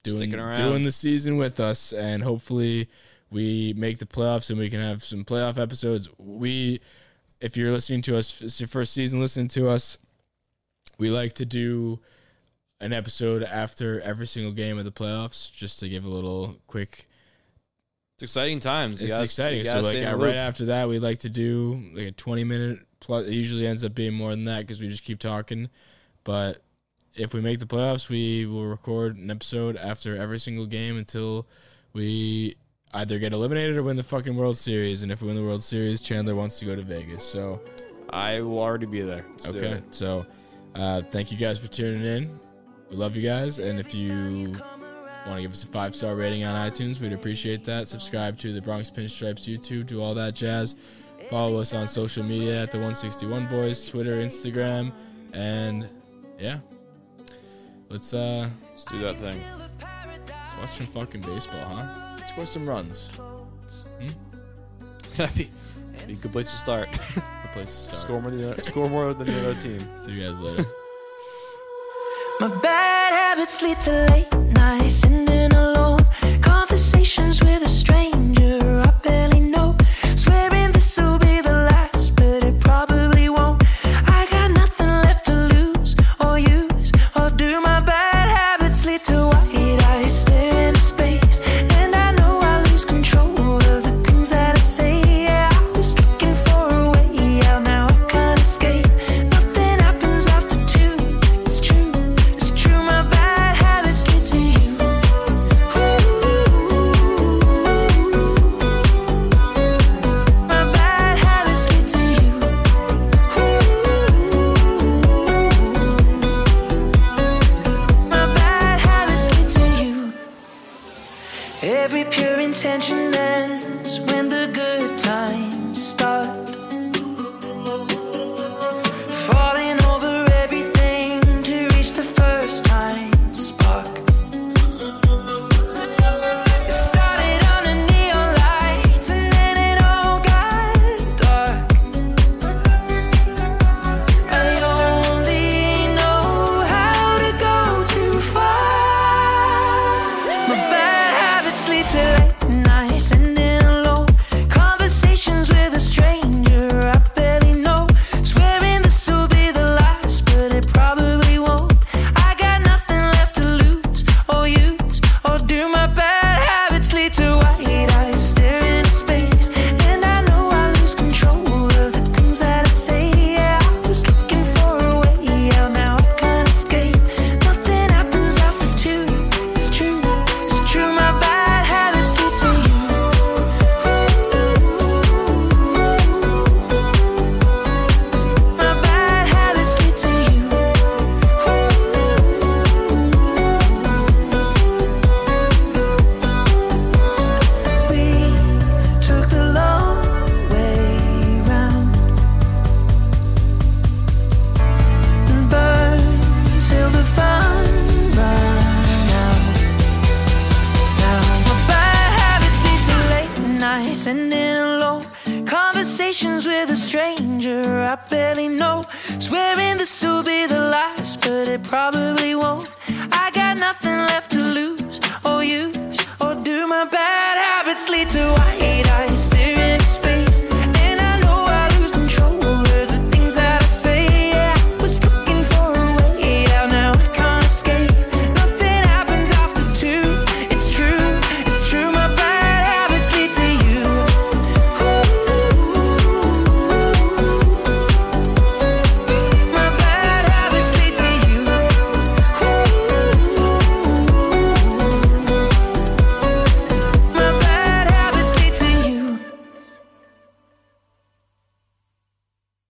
[0.03, 2.89] doing doing the season with us, and hopefully
[3.31, 6.09] we make the playoffs and we can have some playoff episodes.
[6.19, 6.81] We,
[7.41, 9.99] if you're listening to us, it's your first season listening to us,
[10.99, 12.01] we like to do
[12.81, 17.09] an episode after every single game of the playoffs, just to give a little quick.
[18.17, 19.01] It's exciting times.
[19.01, 19.65] You It's gotta- exciting.
[19.67, 20.35] So like stay in the right loop.
[20.37, 23.27] after that, we like to do like a 20 minute plus.
[23.27, 25.69] It usually ends up being more than that because we just keep talking.
[26.23, 26.63] But
[27.17, 31.47] if we make the playoffs, we will record an episode after every single game until
[31.93, 32.57] we
[32.93, 35.03] either get eliminated or win the fucking World Series.
[35.03, 37.25] And if we win the World Series, Chandler wants to go to Vegas.
[37.25, 37.61] So
[38.11, 39.25] I will already be there.
[39.33, 40.25] Let's okay, so
[40.77, 42.41] uh, thank you guys for tuning in.
[42.95, 44.53] We love you guys, and if you
[45.27, 47.89] want to give us a five star rating on iTunes, we'd appreciate that.
[47.89, 50.77] Subscribe to the Bronx Pinstripes YouTube, do all that jazz.
[51.29, 54.93] Follow us on social media at the 161 Boys, Twitter, Instagram,
[55.33, 55.89] and
[56.39, 56.61] yeah,
[57.89, 59.43] let's uh Let's do that thing.
[59.81, 62.17] let's watch some fucking baseball, huh?
[62.17, 63.11] Let's score some runs.
[65.17, 65.51] That'd be,
[66.07, 66.93] be a good place to start.
[66.93, 68.03] Good place to start.
[68.03, 69.81] score more than score more than the other team.
[69.97, 70.65] See you guys later.
[72.45, 76.01] My bad habits lead to late nights, sitting alone.
[76.43, 77.64] Conversations with